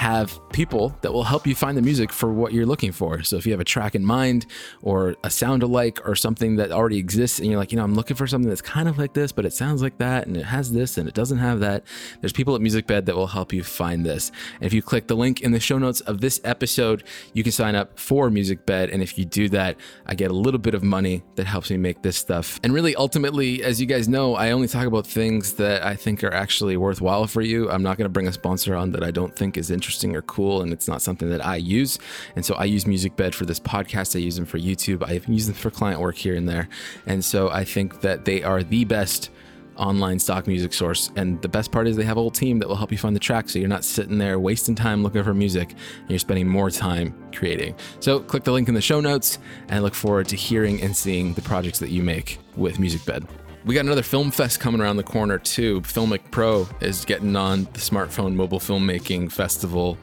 have 0.00 0.40
people 0.50 0.96
that 1.02 1.12
will 1.12 1.24
help 1.24 1.46
you 1.46 1.54
find 1.54 1.76
the 1.76 1.82
music 1.82 2.10
for 2.10 2.32
what 2.32 2.54
you're 2.54 2.64
looking 2.64 2.90
for. 2.90 3.22
So 3.22 3.36
if 3.36 3.44
you 3.44 3.52
have 3.52 3.60
a 3.60 3.64
track 3.64 3.94
in 3.94 4.02
mind 4.02 4.46
or 4.80 5.14
a 5.24 5.28
sound 5.28 5.62
alike 5.62 6.00
or 6.08 6.14
something 6.14 6.56
that 6.56 6.72
already 6.72 6.96
exists 6.96 7.38
and 7.38 7.50
you're 7.50 7.58
like, 7.58 7.70
you 7.70 7.76
know, 7.76 7.84
I'm 7.84 7.94
looking 7.94 8.16
for 8.16 8.26
something 8.26 8.48
that's 8.48 8.62
kind 8.62 8.88
of 8.88 8.96
like 8.96 9.12
this, 9.12 9.30
but 9.30 9.44
it 9.44 9.52
sounds 9.52 9.82
like 9.82 9.98
that 9.98 10.26
and 10.26 10.38
it 10.38 10.44
has 10.44 10.72
this 10.72 10.96
and 10.96 11.06
it 11.06 11.12
doesn't 11.12 11.36
have 11.36 11.60
that, 11.60 11.84
there's 12.22 12.32
people 12.32 12.54
at 12.54 12.62
MusicBed 12.62 13.04
that 13.04 13.14
will 13.14 13.26
help 13.26 13.52
you 13.52 13.62
find 13.62 14.06
this. 14.06 14.32
And 14.54 14.64
if 14.64 14.72
you 14.72 14.80
click 14.80 15.06
the 15.06 15.16
link 15.16 15.42
in 15.42 15.52
the 15.52 15.60
show 15.60 15.76
notes 15.76 16.00
of 16.00 16.22
this 16.22 16.40
episode, 16.44 17.04
you 17.34 17.42
can 17.42 17.52
sign 17.52 17.74
up 17.74 17.98
for 17.98 18.30
MusicBed. 18.30 18.90
And 18.94 19.02
if 19.02 19.18
you 19.18 19.26
do 19.26 19.50
that, 19.50 19.76
I 20.06 20.14
get 20.14 20.30
a 20.30 20.34
little 20.34 20.60
bit 20.60 20.72
of 20.72 20.82
money 20.82 21.22
that 21.34 21.46
helps 21.46 21.70
me 21.70 21.76
make 21.76 22.00
this 22.00 22.16
stuff. 22.16 22.58
And 22.64 22.72
really, 22.72 22.96
ultimately, 22.96 23.62
as 23.62 23.82
you 23.82 23.86
guys 23.86 24.08
know, 24.08 24.34
I 24.34 24.52
only 24.52 24.66
talk 24.66 24.86
about 24.86 25.06
things 25.06 25.52
that 25.56 25.84
I 25.84 25.94
think 25.94 26.24
are 26.24 26.32
actually 26.32 26.78
worthwhile 26.78 27.26
for 27.26 27.42
you. 27.42 27.70
I'm 27.70 27.82
not 27.82 27.98
going 27.98 28.06
to 28.06 28.12
bring 28.12 28.28
a 28.28 28.32
sponsor 28.32 28.74
on 28.74 28.92
that 28.92 29.04
I 29.04 29.10
don't 29.10 29.36
think 29.36 29.58
is 29.58 29.70
interesting 29.70 29.89
or 30.14 30.22
cool, 30.22 30.62
and 30.62 30.72
it's 30.72 30.88
not 30.88 31.02
something 31.02 31.28
that 31.30 31.44
I 31.44 31.56
use. 31.56 31.98
And 32.36 32.44
so 32.44 32.54
I 32.54 32.64
use 32.64 32.84
MusicBed 32.84 33.34
for 33.34 33.44
this 33.44 33.60
podcast. 33.60 34.16
I 34.16 34.20
use 34.20 34.36
them 34.36 34.46
for 34.46 34.58
YouTube. 34.58 35.02
I 35.02 35.20
use 35.30 35.46
them 35.46 35.54
for 35.54 35.70
client 35.70 36.00
work 36.00 36.16
here 36.16 36.34
and 36.34 36.48
there. 36.48 36.68
And 37.06 37.24
so 37.24 37.50
I 37.50 37.64
think 37.64 38.00
that 38.02 38.24
they 38.24 38.42
are 38.42 38.62
the 38.62 38.84
best 38.84 39.30
online 39.76 40.18
stock 40.18 40.46
music 40.46 40.72
source. 40.72 41.10
And 41.16 41.40
the 41.42 41.48
best 41.48 41.72
part 41.72 41.88
is 41.88 41.96
they 41.96 42.04
have 42.04 42.16
a 42.16 42.20
whole 42.20 42.30
team 42.30 42.58
that 42.58 42.68
will 42.68 42.76
help 42.76 42.92
you 42.92 42.98
find 42.98 43.16
the 43.16 43.20
track 43.20 43.48
so 43.48 43.58
you're 43.58 43.68
not 43.68 43.84
sitting 43.84 44.18
there 44.18 44.38
wasting 44.38 44.74
time 44.74 45.02
looking 45.02 45.24
for 45.24 45.34
music 45.34 45.70
and 45.70 46.10
you're 46.10 46.18
spending 46.18 46.46
more 46.46 46.70
time 46.70 47.14
creating. 47.34 47.74
So 48.00 48.20
click 48.20 48.44
the 48.44 48.52
link 48.52 48.68
in 48.68 48.74
the 48.74 48.82
show 48.82 49.00
notes 49.00 49.38
and 49.68 49.72
I 49.72 49.78
look 49.78 49.94
forward 49.94 50.28
to 50.28 50.36
hearing 50.36 50.82
and 50.82 50.94
seeing 50.94 51.32
the 51.34 51.42
projects 51.42 51.78
that 51.78 51.90
you 51.90 52.02
make 52.02 52.38
with 52.56 52.76
MusicBed. 52.76 53.26
We 53.64 53.74
got 53.74 53.84
another 53.84 54.02
film 54.02 54.30
fest 54.30 54.58
coming 54.58 54.80
around 54.80 54.96
the 54.96 55.02
corner 55.02 55.38
too. 55.38 55.82
Filmic 55.82 56.30
Pro 56.30 56.66
is 56.80 57.04
getting 57.04 57.36
on 57.36 57.64
the 57.64 57.80
smartphone 57.80 58.34
mobile 58.34 58.58
filmmaking 58.58 59.30
festival 59.30 59.98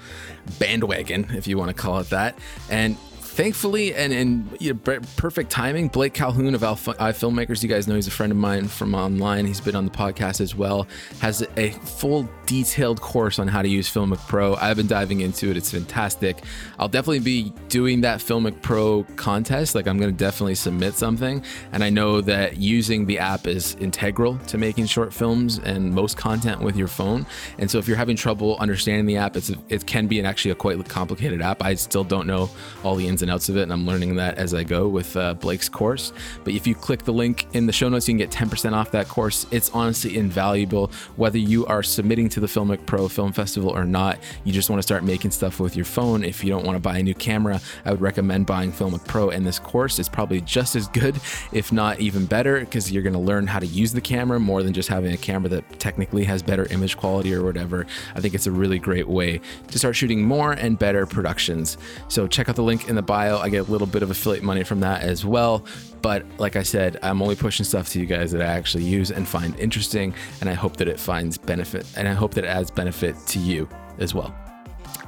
bandwagon, 0.59 1.25
if 1.31 1.47
you 1.47 1.57
want 1.57 1.69
to 1.69 1.73
call 1.73 1.99
it 1.99 2.09
that. 2.11 2.37
And 2.69 2.97
thankfully 3.37 3.93
and 3.93 4.11
in 4.11 4.49
you 4.59 4.73
know, 4.73 4.99
perfect 5.15 5.51
timing, 5.51 5.87
Blake 5.89 6.15
Calhoun 6.15 6.55
of 6.55 6.61
filmmakers 6.61 7.61
you 7.61 7.69
guys 7.69 7.87
know 7.87 7.93
he's 7.93 8.07
a 8.07 8.11
friend 8.11 8.31
of 8.31 8.37
mine 8.37 8.67
from 8.67 8.95
online. 8.95 9.45
He's 9.45 9.61
been 9.61 9.75
on 9.75 9.85
the 9.85 9.91
podcast 9.91 10.41
as 10.41 10.55
well. 10.55 10.87
Has 11.21 11.47
a 11.55 11.69
full 11.69 12.27
detailed 12.47 12.99
course 12.99 13.37
on 13.37 13.47
how 13.47 13.61
to 13.61 13.67
use 13.67 13.93
Filmic 13.93 14.17
Pro. 14.27 14.55
I've 14.55 14.77
been 14.77 14.87
diving 14.87 15.21
into 15.21 15.51
it. 15.51 15.57
It's 15.57 15.69
fantastic. 15.69 16.43
I'll 16.79 16.87
definitely 16.87 17.19
be 17.19 17.53
doing 17.69 18.01
that 18.01 18.19
Filmic 18.19 18.59
Pro 18.63 19.03
contest. 19.17 19.75
Like 19.75 19.87
I'm 19.87 19.99
going 19.99 20.11
to 20.11 20.17
definitely 20.17 20.55
submit 20.55 20.95
something, 20.95 21.43
and 21.73 21.83
I 21.83 21.91
know 21.91 22.21
that 22.21 22.57
using 22.57 23.05
the 23.05 23.19
app 23.19 23.45
is 23.45 23.75
integral 23.75 24.39
to 24.47 24.57
making 24.57 24.87
short 24.87 25.13
films 25.13 25.59
and 25.59 25.93
most 25.93 26.17
content 26.17 26.61
with 26.61 26.75
your 26.75 26.87
phone. 26.87 27.27
And 27.59 27.69
so 27.69 27.77
if 27.77 27.87
you're 27.87 27.97
having 27.97 28.15
trouble 28.15 28.57
understanding 28.57 29.05
the 29.05 29.17
app, 29.17 29.37
it's 29.37 29.51
it 29.69 29.85
can 29.85 30.07
be 30.07 30.19
an 30.19 30.25
actually 30.25 30.51
a 30.51 30.55
quite 30.55 30.83
complicated 30.87 31.41
app. 31.41 31.61
I 31.61 31.75
still 31.75 32.03
don't 32.03 32.25
know 32.25 32.49
all 32.83 32.95
the 32.95 33.07
ins 33.07 33.21
and 33.21 33.26
outs 33.29 33.49
of 33.49 33.57
it, 33.57 33.63
and 33.63 33.73
I'm 33.73 33.85
learning 33.85 34.15
that 34.15 34.37
as 34.37 34.53
I 34.53 34.63
go 34.63 34.87
with 34.87 35.15
uh, 35.15 35.33
Blake's 35.33 35.69
course. 35.69 36.13
But 36.43 36.53
if 36.53 36.67
you 36.67 36.75
click 36.75 37.03
the 37.03 37.13
link 37.13 37.47
in 37.53 37.65
the 37.65 37.73
show 37.73 37.89
notes, 37.89 38.07
you 38.07 38.13
can 38.13 38.17
get 38.17 38.31
10% 38.31 38.73
off 38.73 38.91
that 38.91 39.07
course. 39.07 39.45
It's 39.51 39.69
honestly 39.71 40.17
invaluable, 40.17 40.91
whether 41.15 41.37
you 41.37 41.65
are 41.65 41.83
submitting 41.83 42.29
to 42.29 42.39
the 42.39 42.47
Filmic 42.47 42.85
Pro 42.85 43.07
Film 43.07 43.31
Festival 43.31 43.69
or 43.69 43.85
not. 43.85 44.19
You 44.43 44.53
just 44.53 44.69
want 44.69 44.79
to 44.79 44.83
start 44.83 45.03
making 45.03 45.31
stuff 45.31 45.59
with 45.59 45.75
your 45.75 45.85
phone. 45.85 46.23
If 46.23 46.43
you 46.43 46.49
don't 46.49 46.65
want 46.65 46.75
to 46.75 46.79
buy 46.79 46.97
a 46.97 47.03
new 47.03 47.15
camera, 47.15 47.59
I 47.85 47.91
would 47.91 48.01
recommend 48.01 48.45
buying 48.45 48.71
Filmic 48.71 49.05
Pro. 49.05 49.29
And 49.29 49.45
this 49.45 49.59
course 49.59 49.99
is 49.99 50.09
probably 50.09 50.41
just 50.41 50.75
as 50.75 50.87
good, 50.87 51.15
if 51.51 51.71
not 51.71 51.99
even 51.99 52.25
better, 52.25 52.59
because 52.59 52.91
you're 52.91 53.03
going 53.03 53.13
to 53.13 53.19
learn 53.19 53.47
how 53.47 53.59
to 53.59 53.67
use 53.67 53.91
the 53.91 54.01
camera 54.01 54.39
more 54.39 54.63
than 54.63 54.73
just 54.73 54.89
having 54.89 55.13
a 55.13 55.17
camera 55.17 55.49
that 55.49 55.79
technically 55.79 56.23
has 56.23 56.41
better 56.41 56.65
image 56.71 56.97
quality 56.97 57.33
or 57.33 57.43
whatever. 57.43 57.85
I 58.15 58.21
think 58.21 58.33
it's 58.33 58.47
a 58.47 58.51
really 58.51 58.79
great 58.79 59.07
way 59.07 59.41
to 59.67 59.79
start 59.79 59.95
shooting 59.95 60.21
more 60.21 60.53
and 60.53 60.77
better 60.77 61.05
productions. 61.05 61.77
So 62.07 62.27
check 62.27 62.49
out 62.49 62.55
the 62.55 62.63
link 62.63 62.87
in 62.87 62.95
the 62.95 63.01
bio 63.01 63.16
I 63.17 63.49
get 63.49 63.67
a 63.67 63.71
little 63.71 63.87
bit 63.87 64.03
of 64.03 64.11
affiliate 64.11 64.43
money 64.43 64.63
from 64.63 64.79
that 64.81 65.01
as 65.01 65.25
well. 65.25 65.65
But 66.01 66.25
like 66.37 66.55
I 66.55 66.63
said, 66.63 66.97
I'm 67.01 67.21
only 67.21 67.35
pushing 67.35 67.65
stuff 67.65 67.89
to 67.89 67.99
you 67.99 68.05
guys 68.05 68.31
that 68.31 68.41
I 68.41 68.45
actually 68.45 68.83
use 68.83 69.11
and 69.11 69.27
find 69.27 69.59
interesting. 69.59 70.13
And 70.41 70.49
I 70.49 70.53
hope 70.53 70.77
that 70.77 70.87
it 70.87 70.99
finds 70.99 71.37
benefit 71.37 71.85
and 71.95 72.07
I 72.07 72.13
hope 72.13 72.33
that 72.35 72.43
it 72.43 72.47
adds 72.47 72.71
benefit 72.71 73.15
to 73.27 73.39
you 73.39 73.67
as 73.97 74.13
well. 74.13 74.33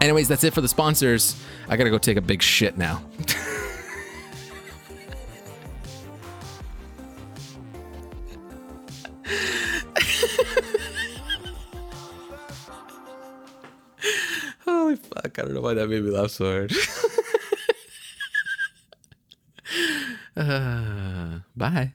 Anyways, 0.02 0.28
that's 0.28 0.44
it 0.44 0.54
for 0.54 0.62
the 0.62 0.68
sponsors. 0.68 1.36
I 1.68 1.78
got 1.78 1.84
to 1.84 1.90
go 1.90 1.98
take 1.98 2.18
a 2.18 2.22
big 2.22 2.42
shit 2.42 2.78
now. 2.78 3.02
Holy 14.66 14.96
fuck, 14.96 15.38
I 15.38 15.42
don't 15.44 15.54
know 15.54 15.62
why 15.62 15.74
that 15.76 15.88
made 15.88 16.04
me 16.04 16.12
laugh 16.12 16.32
so 16.32 16.46
hard. 16.46 16.74
Uh, 20.40 21.42
bye. 21.54 21.92